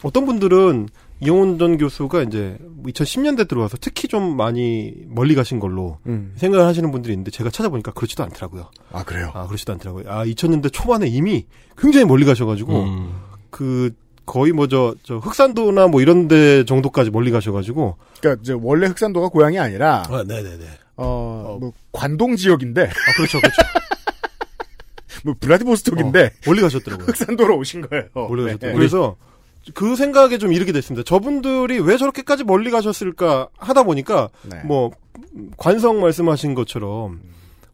[0.03, 0.87] 어떤 분들은
[1.21, 6.33] 이용훈 전 교수가 이제 2010년대 들어와서 특히 좀 많이 멀리 가신 걸로 음.
[6.35, 8.69] 생각을 하시는 분들이 있는데 제가 찾아보니까 그렇지도 않더라고요.
[8.91, 9.31] 아 그래요?
[9.33, 10.09] 아 그렇지도 않더라고요.
[10.09, 11.45] 아 2000년대 초반에 이미
[11.77, 13.13] 굉장히 멀리 가셔가지고 음.
[13.49, 13.91] 그
[14.25, 20.03] 거의 뭐저 저 흑산도나 뭐 이런데 정도까지 멀리 가셔가지고 그러니까 이제 원래 흑산도가 고향이 아니라
[20.09, 20.65] 아 네네네.
[20.97, 23.61] 어, 뭐 관동 지역인데 아 그렇죠 그렇죠.
[25.23, 27.07] 뭐 블라디보스톡인데 어, 멀리 가셨더라고요.
[27.07, 28.05] 흑산도로 오신 거예요.
[28.13, 28.71] 멀리 가셨더라고요.
[28.71, 28.73] 네.
[28.77, 29.15] 그래서
[29.73, 31.03] 그 생각에 좀 이르게 됐습니다.
[31.03, 34.61] 저분들이 왜 저렇게까지 멀리 가셨을까 하다 보니까 네.
[34.63, 34.91] 뭐
[35.57, 37.19] 관성 말씀하신 것처럼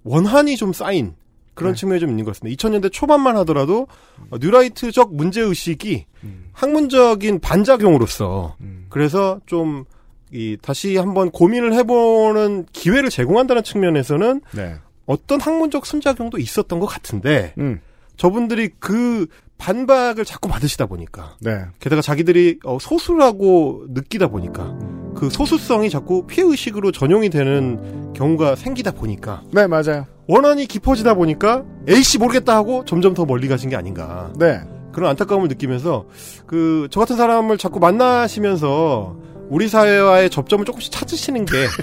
[0.03, 1.15] 원한이 좀 쌓인
[1.53, 1.79] 그런 네.
[1.79, 2.55] 측면이 좀 있는 것 같습니다.
[2.55, 3.87] 2000년대 초반만 하더라도
[4.29, 6.49] 어, 뉴라이트적 문제 의식이 음.
[6.53, 8.85] 학문적인 반작용으로서 음.
[8.89, 9.85] 그래서 좀
[10.31, 14.75] 이 다시 한번 고민을 해보는 기회를 제공한다는 측면에서는 네.
[15.05, 17.81] 어떤 학문적 순작용도 있었던 것 같은데 음.
[18.15, 19.27] 저분들이 그
[19.62, 21.66] 반박을 자꾸 받으시다 보니까 네.
[21.80, 24.76] 게다가 자기들이 어, 소수라고 느끼다 보니까
[25.16, 30.07] 그 소수성이 자꾸 피해 의식으로 전용이 되는 경우가 생기다 보니까 네, 맞아요.
[30.28, 34.62] 원한이 깊어지다 보니까 에이씨 모르겠다 하고 점점 더 멀리 가신 게 아닌가 네.
[34.93, 36.05] 그런 안타까움을 느끼면서
[36.47, 39.16] 그 저 같은 사람을 자꾸 만나시면서
[39.49, 41.68] 우리 사회와의 접점을 조금씩 찾으시는 게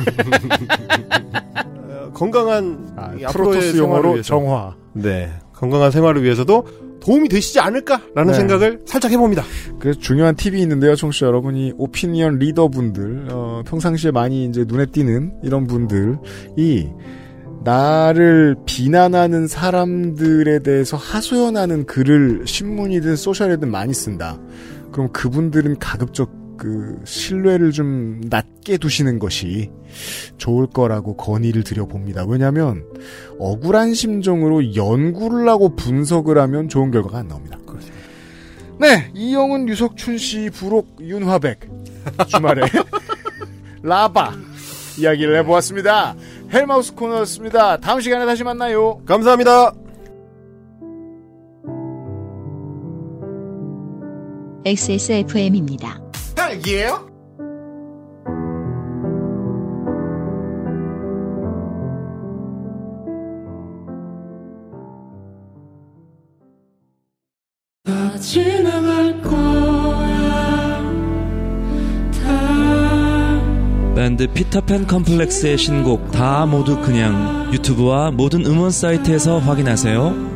[1.88, 4.26] 어, 건강한 아, 이 앞으로의 프로토스 생활을 용어로 위해서.
[4.26, 4.74] 정화.
[4.94, 8.34] 네 건강한 생활을 위해서도 도움이 되시지 않을까라는 네.
[8.34, 9.44] 생각을 살짝 해봅니다.
[9.78, 15.66] 그래서 중요한 팁이 있는데요, 청취자 여러분이 오피니언 리더분들, 어, 평상시에 많이 이제 눈에 띄는 이런
[15.66, 16.88] 분들이
[17.64, 24.38] 나를 비난하는 사람들에 대해서 하소연하는 글을 신문이든 소셜이든 많이 쓴다.
[24.92, 29.70] 그럼 그분들은 가급적 그 신뢰를 좀 낮게 두시는 것이
[30.36, 32.26] 좋을 거라고 건의를 드려봅니다.
[32.26, 32.84] 왜냐하면
[33.38, 37.58] 억울한 심정으로 연구를 하고 분석을 하면 좋은 결과가 안 나옵니다.
[38.80, 41.68] 네, 이영은, 유석춘 씨, 부록, 윤화백
[42.28, 42.62] 주말에
[43.82, 44.34] 라바
[44.98, 46.14] 이야기를 해보았습니다.
[46.52, 47.78] 헬마우스 코너였습니다.
[47.78, 49.00] 다음 시간에 다시 만나요.
[49.04, 49.72] 감사합니다.
[54.64, 56.07] XSFM입니다.
[56.38, 57.08] 딸기예요?
[67.84, 70.80] 다 지나갈 거야
[72.22, 73.40] 다
[73.96, 80.28] 밴드 피터팬 컴플렉스의 신곡 다 모두 그냥 유튜브와 모든 음원 사이트에서 확인하세요.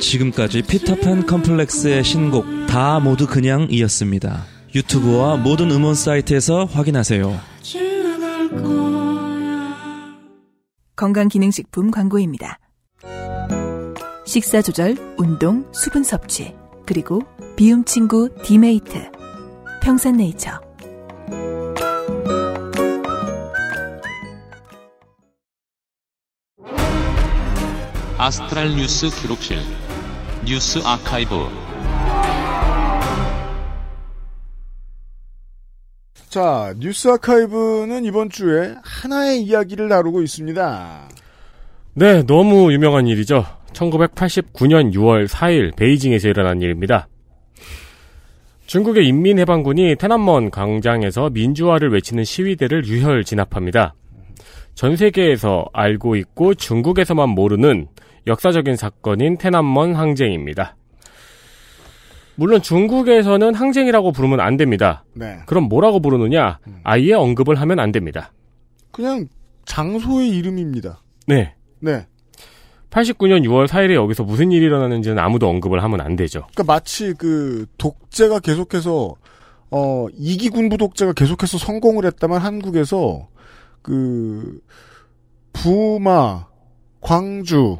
[0.00, 4.44] 지금까지 피터팬 컴플렉스의 신곡 다 모두 그냥이었습니다.
[4.74, 7.40] 유튜브와 모든 음원 사이트에서 확인하세요.
[10.96, 12.58] 건강기능식품 광고입니다.
[14.26, 16.54] 식사 조절, 운동, 수분 섭취,
[16.86, 17.22] 그리고
[17.56, 19.10] 비움 친구 디메이트.
[19.82, 20.71] 평산네이처.
[28.24, 29.58] 아스트랄 뉴스 기록실
[30.46, 31.34] 뉴스 아카이브
[36.28, 41.08] 자, 뉴스 아카이브는 이번 주에 하나의 이야기를 다루고 있습니다.
[41.94, 43.44] 네, 너무 유명한 일이죠.
[43.72, 47.08] 1989년 6월 4일 베이징에서 일어난 일입니다.
[48.66, 53.96] 중국의 인민해방군이 테난먼 광장에서 민주화를 외치는 시위대를 유혈 진압합니다.
[54.74, 57.88] 전 세계에서 알고 있고 중국에서만 모르는
[58.26, 60.76] 역사적인 사건인 테난먼 항쟁입니다.
[62.34, 65.04] 물론 중국에서는 항쟁이라고 부르면 안 됩니다.
[65.14, 65.40] 네.
[65.46, 66.58] 그럼 뭐라고 부르느냐?
[66.82, 68.32] 아예 언급을 하면 안 됩니다.
[68.90, 69.26] 그냥
[69.64, 71.02] 장소의 이름입니다.
[71.26, 71.54] 네.
[71.80, 72.06] 네.
[72.90, 76.46] 89년 6월 4일에 여기서 무슨 일이 일어나는지는 아무도 언급을 하면 안 되죠.
[76.52, 79.14] 그러니까 마치 그 독재가 계속해서
[79.70, 83.28] 어 이기 군부 독재가 계속해서 성공을 했다면 한국에서
[83.80, 84.60] 그
[85.54, 86.46] 부마,
[87.00, 87.78] 광주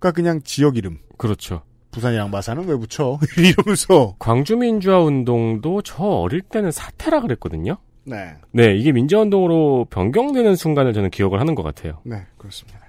[0.00, 0.98] 가 그냥 지역 이름.
[1.18, 1.62] 그렇죠.
[1.90, 3.18] 부산이랑 마산은 왜 붙여?
[3.36, 7.76] 이러면서 광주 민주화 운동도 저 어릴 때는 사태라 그랬거든요.
[8.04, 8.34] 네.
[8.52, 12.00] 네, 이게 민주화운동으로 변경되는 순간을 저는 기억을 하는 것 같아요.
[12.04, 12.80] 네, 그렇습니다.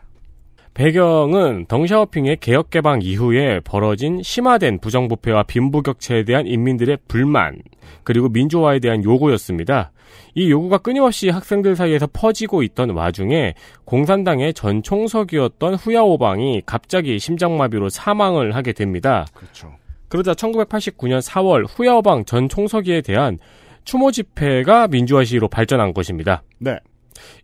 [0.73, 7.61] 배경은 덩샤오핑의 개혁개방 이후에 벌어진 심화된 부정부패와 빈부격차에 대한 인민들의 불만,
[8.03, 9.91] 그리고 민주화에 대한 요구였습니다.
[10.35, 13.53] 이 요구가 끊임없이 학생들 사이에서 퍼지고 있던 와중에
[13.85, 19.25] 공산당의 전 총석이었던 후야오방이 갑자기 심장마비로 사망을 하게 됩니다.
[19.33, 19.73] 그렇죠.
[20.07, 23.39] 그러자 1989년 4월 후야오방 전 총석이에 대한
[23.83, 26.43] 추모 집회가 민주화 시위로 발전한 것입니다.
[26.59, 26.77] 네.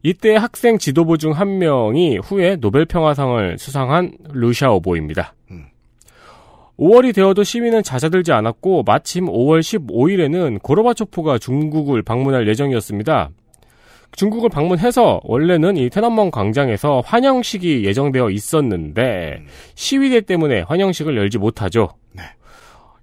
[0.04, 5.34] 이때 학생 지도부 중 한 명이 후에 노벨 평화상을 수상한 루샤오보입니다.
[6.80, 13.30] 5월이 되어도 시위는 잦아들지 않았고 마침 5월 15일에는 고르바초프가 중국을 방문할 예정이었습니다.
[14.12, 19.44] 중국을 방문해서 원래는 이 테난먼 광장에서 환영식이 예정되어 있었는데
[19.76, 21.90] 시위대 때문에 환영식을 열지 못하죠.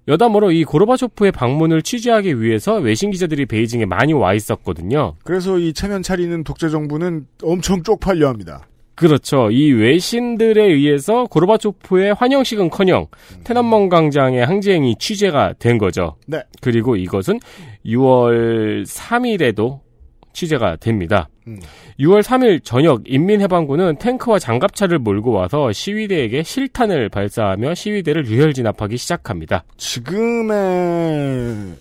[0.07, 5.15] 여담으로 이 고르바초프의 방문을 취재하기 위해서 외신 기자들이 베이징에 많이 와 있었거든요.
[5.23, 8.67] 그래서 이 체면 차리는 독재 정부는 엄청 쪽팔려 합니다.
[8.95, 9.51] 그렇죠.
[9.51, 13.07] 이 외신들에 의해서 고르바초프의 환영식은커녕
[13.43, 16.15] 테난먼 광장의 항쟁이 취재가 된 거죠.
[16.27, 16.41] 네.
[16.61, 17.39] 그리고 이것은
[17.85, 19.81] 6월 3일에도
[20.33, 21.29] 취재가 됩니다.
[21.99, 29.63] 6월 3일 저녁 인민해방군은 탱크와 장갑차를 몰고 와서 시위대에게 실탄을 발사하며 시위대를 유혈 진압하기 시작합니다.
[29.77, 31.75] 지금의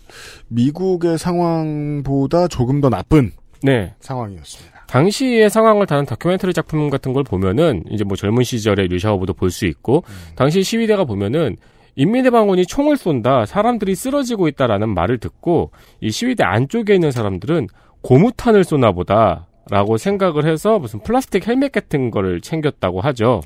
[0.49, 3.95] 미국의 상황보다 조금 더 나쁜 네.
[4.01, 4.74] 상황이었습니다.
[4.95, 9.67] 당시의 상황을 다룬 다큐멘터리 작품 같은 걸 보면은 이제 뭐 젊은 시절의 류샤오브도 볼 수
[9.67, 10.05] 있고
[10.37, 11.57] 당시 시위대가 보면은
[11.97, 17.67] 인민해방군이 총을 쏜다 사람들이 쓰러지고 있다라는 말을 듣고 이 시위대 안쪽에 있는 사람들은
[18.03, 23.41] 고무탄을 쏘나 보다라고 생각을 해서 무슨 플라스틱 헬멧 같은 거를 챙겼다고 하죠.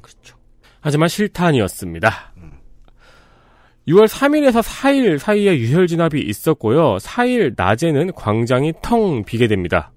[0.81, 2.35] 하지만 실탄이었습니다.
[3.89, 6.97] 6월 3일에서 4일 사이에 유혈 진압이 있었고요.
[6.99, 9.93] 4일 낮에는 광장이 텅 비게 됩니다.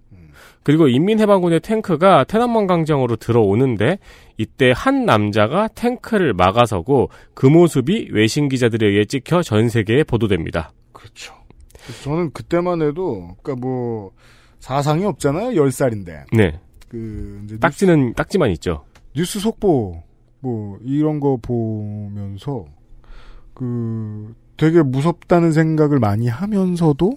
[0.64, 3.98] 그리고 인민해방군의 탱크가 테난먼 광장으로 들어오는데
[4.38, 10.72] 이때 한 남자가 탱크를 막아서고 그 모습이 외신 기자들에 의해 찍혀 전 세계에 보도됩니다.
[10.92, 11.34] 그렇죠.
[12.04, 14.12] 저는 그때만 해도 그러니까 뭐
[14.60, 15.50] 사상이 없잖아요.
[15.50, 16.26] 10살인데.
[16.34, 16.60] 네.
[16.88, 18.84] 그 이제 딱지는 딱지만 있죠.
[19.16, 20.04] 뉴스 속보
[20.42, 22.66] 뭐 이런 거 보면서
[23.54, 27.14] 그 되게 무섭다는 생각을 많이 하면서도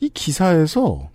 [0.00, 1.10] 이 기사에서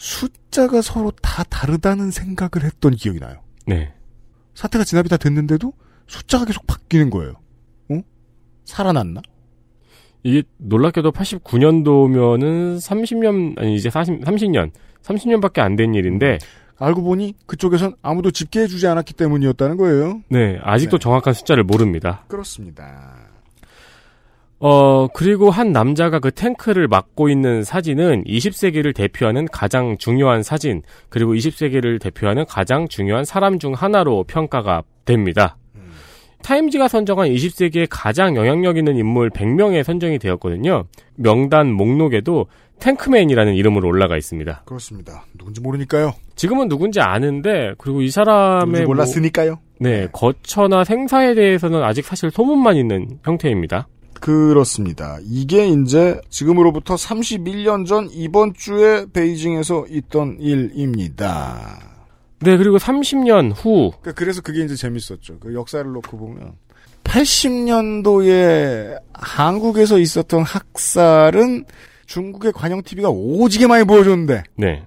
[0.00, 3.36] 숫자가 서로 다 다르다는 생각을 했던 기억이 나요.
[3.66, 3.92] 네.
[4.54, 5.74] 사태가 진압이 다 됐는데도
[6.06, 7.34] 숫자가 계속 바뀌는 거예요.
[7.90, 8.00] 어?
[8.64, 9.20] 살아났나?
[10.22, 14.70] 이게 놀랍게도 89년도면은 30년 아니 이제 40 30년
[15.02, 16.38] 30년밖에 안 된 일인데
[16.78, 20.22] 알고 보니 그쪽에선 아무도 집계해 주지 않았기 때문이었다는 거예요.
[20.30, 21.02] 네 아직도 네.
[21.02, 22.24] 정확한 숫자를 모릅니다.
[22.28, 23.28] 그렇습니다.
[24.62, 31.32] 어 그리고 한 남자가 그 탱크를 막고 있는 사진은 20세기를 대표하는 가장 중요한 사진 그리고
[31.34, 35.56] 20세기를 대표하는 가장 중요한 사람 중 하나로 평가가 됩니다.
[36.42, 40.84] 타임지가 선정한 20세기의 가장 영향력 있는 인물 100명에 선정이 되었거든요.
[41.16, 42.46] 명단 목록에도
[42.80, 44.62] 탱크맨이라는 이름으로 올라가 있습니다.
[44.64, 45.24] 그렇습니다.
[45.36, 46.14] 누군지 모르니까요.
[46.36, 49.58] 지금은 누군지 아는데 그리고 이 사람의 누군지 뭐- 몰랐으니까요.
[49.80, 53.86] 네, 거처나 생사에 대해서는 아직 사실 소문만 있는 형태입니다.
[54.20, 55.18] 그렇습니다.
[55.24, 61.80] 이게 이제 지금으로부터 31년 전 이번 주에 베이징에서 있던 일입니다.
[62.40, 65.38] 네, 그리고 30년 후 그러니까 그래서 그게 이제 재밌었죠.
[65.40, 66.52] 그 역사를 놓고 보면
[67.04, 71.64] 80년도에 한국에서 있었던 학살은
[72.06, 74.82] 중국의 관영 TV가 오지게 많이 보여줬는데, 네.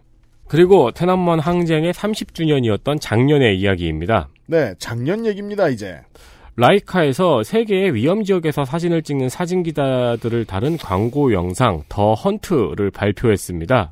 [0.47, 4.29] 그리고 테난먼 항쟁의 30주년이었던 작년의 이야기입니다.
[4.45, 6.01] 네 작년 얘기입니다 이제.
[6.55, 13.91] 라이카에서 세계의 위험 지역에서 사진을 찍는 사진 기자들을 다룬 광고 영상 더 헌트를 발표했습니다.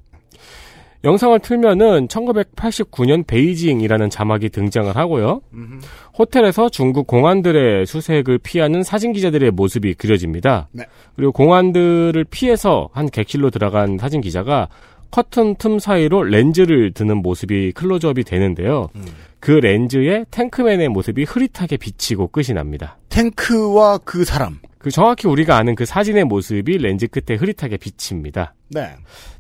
[1.04, 5.42] 영상을 틀면은 1989년 베이징이라는 자막이 등장을 하고요.
[6.18, 10.68] 호텔에서 중국 공안들의 수색을 피하는 사진 기자들의 모습이 그려집니다.
[10.72, 10.84] 네.
[11.16, 14.68] 그리고 공안들을 피해서 한 객실로 들어간 사진 기자가
[15.12, 18.90] 커튼 틈 사이로 렌즈를 드는 모습이 클로즈업이 되는데요.
[19.40, 22.98] 그 렌즈에 탱크맨의 모습이 흐릿하게 비치고 끝이 납니다.
[23.10, 24.60] 탱크와 그 사람.
[24.78, 28.56] 그 정확히 우리가 아는 그 사진의 모습이 렌즈 끝에 흐릿하게 비칩니다.
[28.70, 28.90] 네.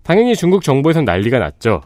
[0.03, 1.81] 당연히 중국 정부에선 난리가 났죠.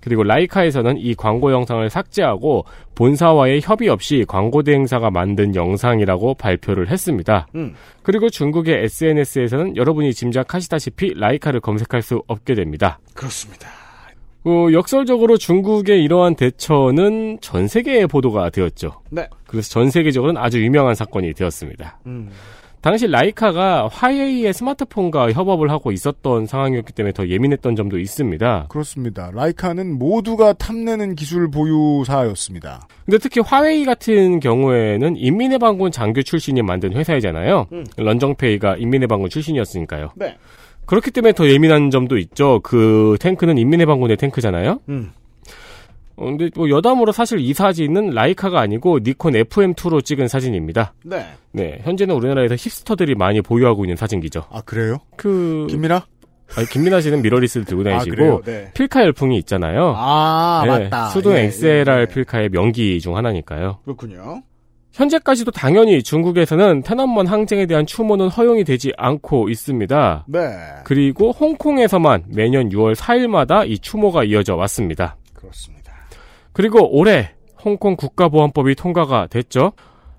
[0.00, 7.46] 그리고 라이카에서는 이 광고 영상을 삭제하고 본사와의 협의 없이 광고 대행사가 만든 영상이라고 발표를 했습니다.
[7.54, 7.74] 음.
[8.02, 12.98] 그리고 중국의 SNS에서는 여러분이 짐작하시다시피 라이카를 검색할 수 없게 됩니다.
[13.14, 13.68] 그렇습니다.
[14.44, 19.02] 어, 역설적으로 중국의 이러한 대처는 전 세계에 보도가 되었죠.
[19.10, 19.28] 네.
[19.46, 21.98] 그래서 전 세계적으로는 아주 유명한 사건이 되었습니다.
[22.06, 22.30] 음.
[22.80, 28.66] 당시 라이카가 화웨이의 스마트폰과 협업을 하고 있었던 상황이었기 때문에 더 예민했던 점도 있습니다.
[28.68, 29.30] 그렇습니다.
[29.34, 32.86] 라이카는 모두가 탐내는 기술 보유사였습니다.
[33.04, 37.66] 근데 특히 화웨이 같은 경우에는 인민의 방군 장교 출신이 만든 회사이잖아요.
[37.72, 37.84] 음.
[37.96, 40.12] 런정페이가 인민의 방군 출신이었으니까요.
[40.14, 40.36] 네.
[40.86, 42.60] 그렇기 때문에 더 예민한 점도 있죠.
[42.62, 44.80] 그 탱크는 인민의 방군의 탱크잖아요.
[44.88, 45.10] 음.
[46.18, 50.92] 어, 근데 뭐 여담으로 사실 이 사진은 라이카가 아니고 니콘 FM2로 찍은 사진입니다.
[51.04, 51.24] 네.
[51.52, 54.44] 네, 현재는 우리나라에서 힙스터들이 많이 보유하고 있는 사진기죠.
[54.50, 54.98] 아, 그래요?
[55.16, 56.04] 그 김민아?
[56.56, 58.40] 아니, 김민아 씨는 미러리스를 들고 아, 다니시고 그래요?
[58.44, 58.70] 네.
[58.74, 59.94] 필카 열풍이 있잖아요.
[59.96, 61.08] 아, 네, 맞다.
[61.08, 62.06] 수동 예, XLR 예, 예.
[62.06, 63.78] 필카의 명기 중 하나니까요.
[63.84, 64.42] 그렇군요.
[64.92, 70.24] 현재까지도 당연히 중국에서는 테넌먼 항쟁에 대한 추모는 허용이 되지 않고 있습니다.
[70.26, 70.40] 네.
[70.82, 75.16] 그리고 홍콩에서만 매년 6월 4일마다 이 추모가 이어져 왔습니다.
[75.34, 75.77] 그렇습니다.
[76.58, 77.30] 그리고 올해
[77.64, 79.74] 홍콩 국가보안법이 통과가 됐죠.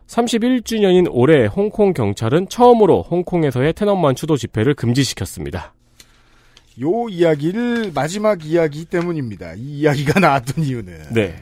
[0.08, 5.74] 31주년인 올해 홍콩 경찰은 처음으로 홍콩에서의 테넌먼 추도 집회를 금지시켰습니다.
[6.82, 9.56] 요 이야기를 마지막 이야기 때문입니다.
[9.56, 11.36] 이 이야기가 나왔던 이유는 네.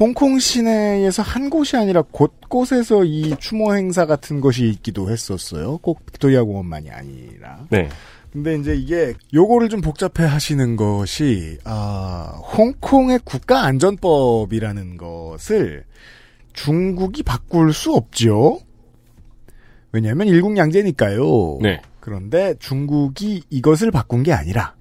[0.00, 5.78] 홍콩 시내에서 한 곳이 아니라 곳곳에서 이 추모 행사 같은 것이 있기도 했었어요.
[5.78, 7.64] 꼭 빅토리아 공원만이 아니라.
[7.70, 7.88] 네.
[8.32, 15.84] 근데 이제 이게 요거를 좀 복잡해 하시는 것이 아, 홍콩의 국가 안전법이라는 것을
[16.52, 18.60] 중국이 바꿀 수 없죠.
[19.92, 21.58] 왜냐하면 일국 양제니까요.
[21.60, 21.82] 네.
[21.98, 24.74] 그런데 중국이 이것을 바꾼 게 아니라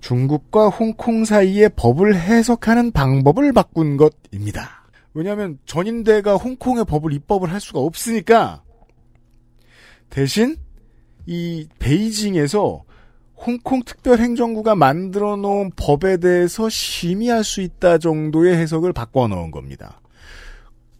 [0.00, 4.86] 중국과 홍콩 사이의 법을 해석하는 방법을 바꾼 것입니다.
[5.14, 8.62] 왜냐하면 전인대가 홍콩의 법을 입법을 할 수가 없으니까
[10.10, 10.56] 대신
[11.26, 12.84] 이 베이징에서
[13.36, 20.00] 홍콩 특별행정구가 만들어 놓은 법에 대해서 심의할 수 있다 정도의 해석을 바꿔 넣은 겁니다.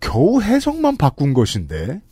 [0.01, 2.03] 겨우 해석만 바꾼 것인데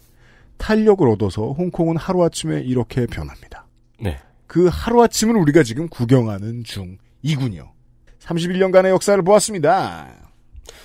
[0.56, 3.66] 탄력을 얻어서 홍콩은 하루아침에 이렇게 변합니다.
[4.00, 4.18] 네.
[4.46, 7.72] 그 하루아침을 우리가 지금 구경하는 중이군요.
[8.20, 10.23] 31년간의 역사를 보았습니다.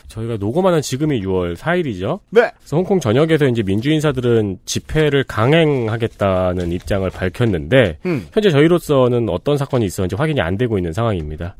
[0.07, 2.19] 저희가 녹음하는 지금이 6월 4일이죠.
[2.31, 2.51] 네.
[2.57, 8.27] 그래서 홍콩 전역에서 이제 민주인사들은 집회를 강행하겠다는 입장을 밝혔는데 음.
[8.33, 11.55] 현재 저희로서는 어떤 사건이 있었는지 확인이 안 되고 있는 상황입니다.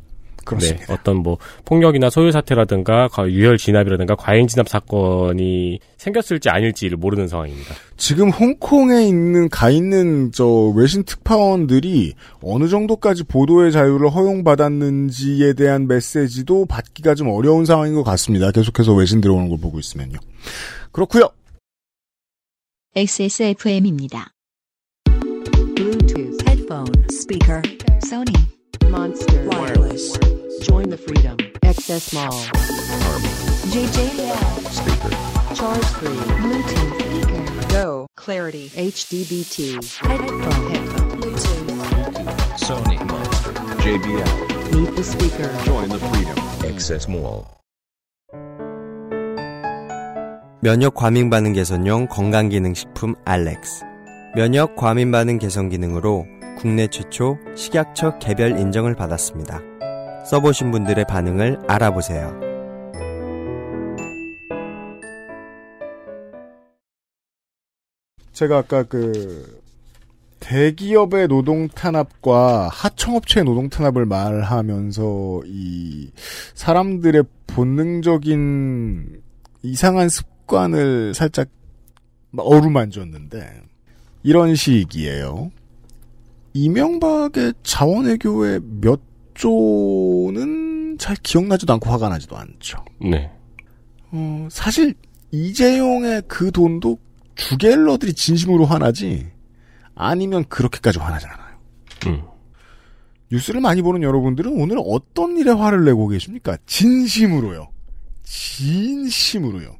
[0.58, 0.86] 그렇습니다.
[0.88, 7.28] 네, 어떤 뭐 폭력이나 소유 사태라든가 과- 유혈 진압이라든가 과잉 진압 사건이 생겼을지 아닐지를 모르는
[7.28, 7.74] 상황입니다.
[7.98, 10.46] 지금 홍콩에 있는 가 있는 저
[10.76, 18.52] 외신 특파원들이 어느 정도까지 보도의 자유를 허용받았는지에 대한 메시지도 받기가 좀 어려운 상황인 것 같습니다.
[18.52, 20.18] 계속해서 외신 들어오는 걸 보고 있으면요.
[20.92, 21.30] 그렇고요.
[22.96, 24.32] XSFM입니다.
[25.76, 27.62] Bluetooth, headphone, speaker,
[28.04, 28.34] Sony,
[28.90, 30.20] Monster, wireless.
[30.62, 31.38] Join the freedom.
[31.64, 32.32] Access Mall.
[33.72, 34.36] JJL.
[34.70, 35.56] Speaker.
[35.56, 36.10] Charge 3.
[36.44, 37.00] Bluetooth.
[37.00, 37.68] Speaker.
[37.70, 38.08] Go.
[38.16, 38.70] Clarity.
[38.76, 39.76] HDBT.
[39.96, 40.72] Headphone.
[40.72, 41.10] Headphone.
[41.22, 41.70] Bluetooth.
[42.60, 43.54] Sony Monster.
[43.84, 44.76] JBL.
[44.76, 45.50] Meet the speaker.
[45.66, 46.38] Join the freedom.
[46.68, 47.46] Access Mall.
[50.62, 53.86] 면역 과민 반응 개선용 건강기능식품 알렉스.
[54.36, 56.26] 면역 과민 반응 개선 기능으로
[56.58, 59.69] 국내 최초 식약처 개별 인정을 받았습니다.
[60.30, 62.40] 써보신 분들의 반응을 알아보세요.
[68.34, 69.60] 제가 아까 그
[70.40, 76.12] 대기업의 노동 탄압과 하청업체의 노동 탄압을 말하면서 이
[76.54, 79.22] 사람들의 본능적인
[79.64, 81.48] 이상한 습관을 살짝
[82.38, 83.64] 어루만졌는데
[84.22, 85.50] 이런 식이에요.
[86.54, 89.09] 이명박의 자원외교의 몇
[89.40, 92.84] 조는 잘 기억나지도 않고 화가 나지도 않죠.
[93.00, 93.32] 네.
[94.12, 94.94] 어, 사실
[95.32, 97.00] 이재용의 그 돈도
[97.36, 99.28] 주갤러들이 진심으로 화나지
[99.96, 101.58] 아니면 그렇게까지 화나지 않아요.
[102.08, 102.22] 음.
[103.32, 106.58] 뉴스를 많이 보는 여러분들은 오늘 어떤 일에 화를 내고 계십니까?
[106.66, 107.70] 진심으로요.
[108.24, 109.78] 진심으로요.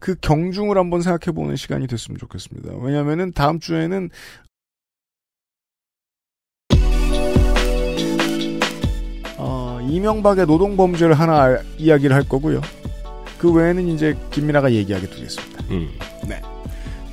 [0.00, 2.74] 그 경중을 한번 생각해보는 시간이 됐으면 좋겠습니다.
[2.78, 4.10] 왜냐면은 다음 주에는
[9.88, 12.60] 이명박의 노동 범죄를 하나 알- 이야기를 할 거고요.
[13.38, 15.64] 그 외에는 이제 김민아가 얘기하게 두겠습니다.
[15.70, 15.88] 음.
[16.28, 16.40] 네.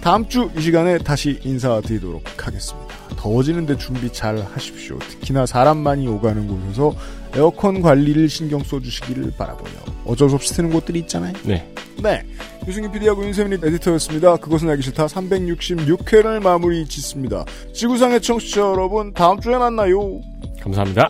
[0.01, 2.87] 다음 주 이 시간에 다시 인사드리도록 하겠습니다.
[3.17, 4.97] 더워지는데 준비 잘 하십시오.
[4.99, 6.95] 특히나 사람 많이 오가는 곳에서
[7.35, 9.73] 에어컨 관리를 신경 써주시기를 바라고요.
[10.05, 11.33] 어쩔 수 없이 트는 곳들이 있잖아요.
[11.43, 11.69] 네.
[12.01, 12.23] 네.
[12.65, 14.37] 유승기 PD하고 윤세민 에디터였습니다.
[14.37, 17.43] 그것은 알기 싫다 366회를 마무리 짓습니다.
[17.73, 20.21] 지구상의 청취자 여러분, 다음 주에 만나요.
[20.61, 21.09] 감사합니다.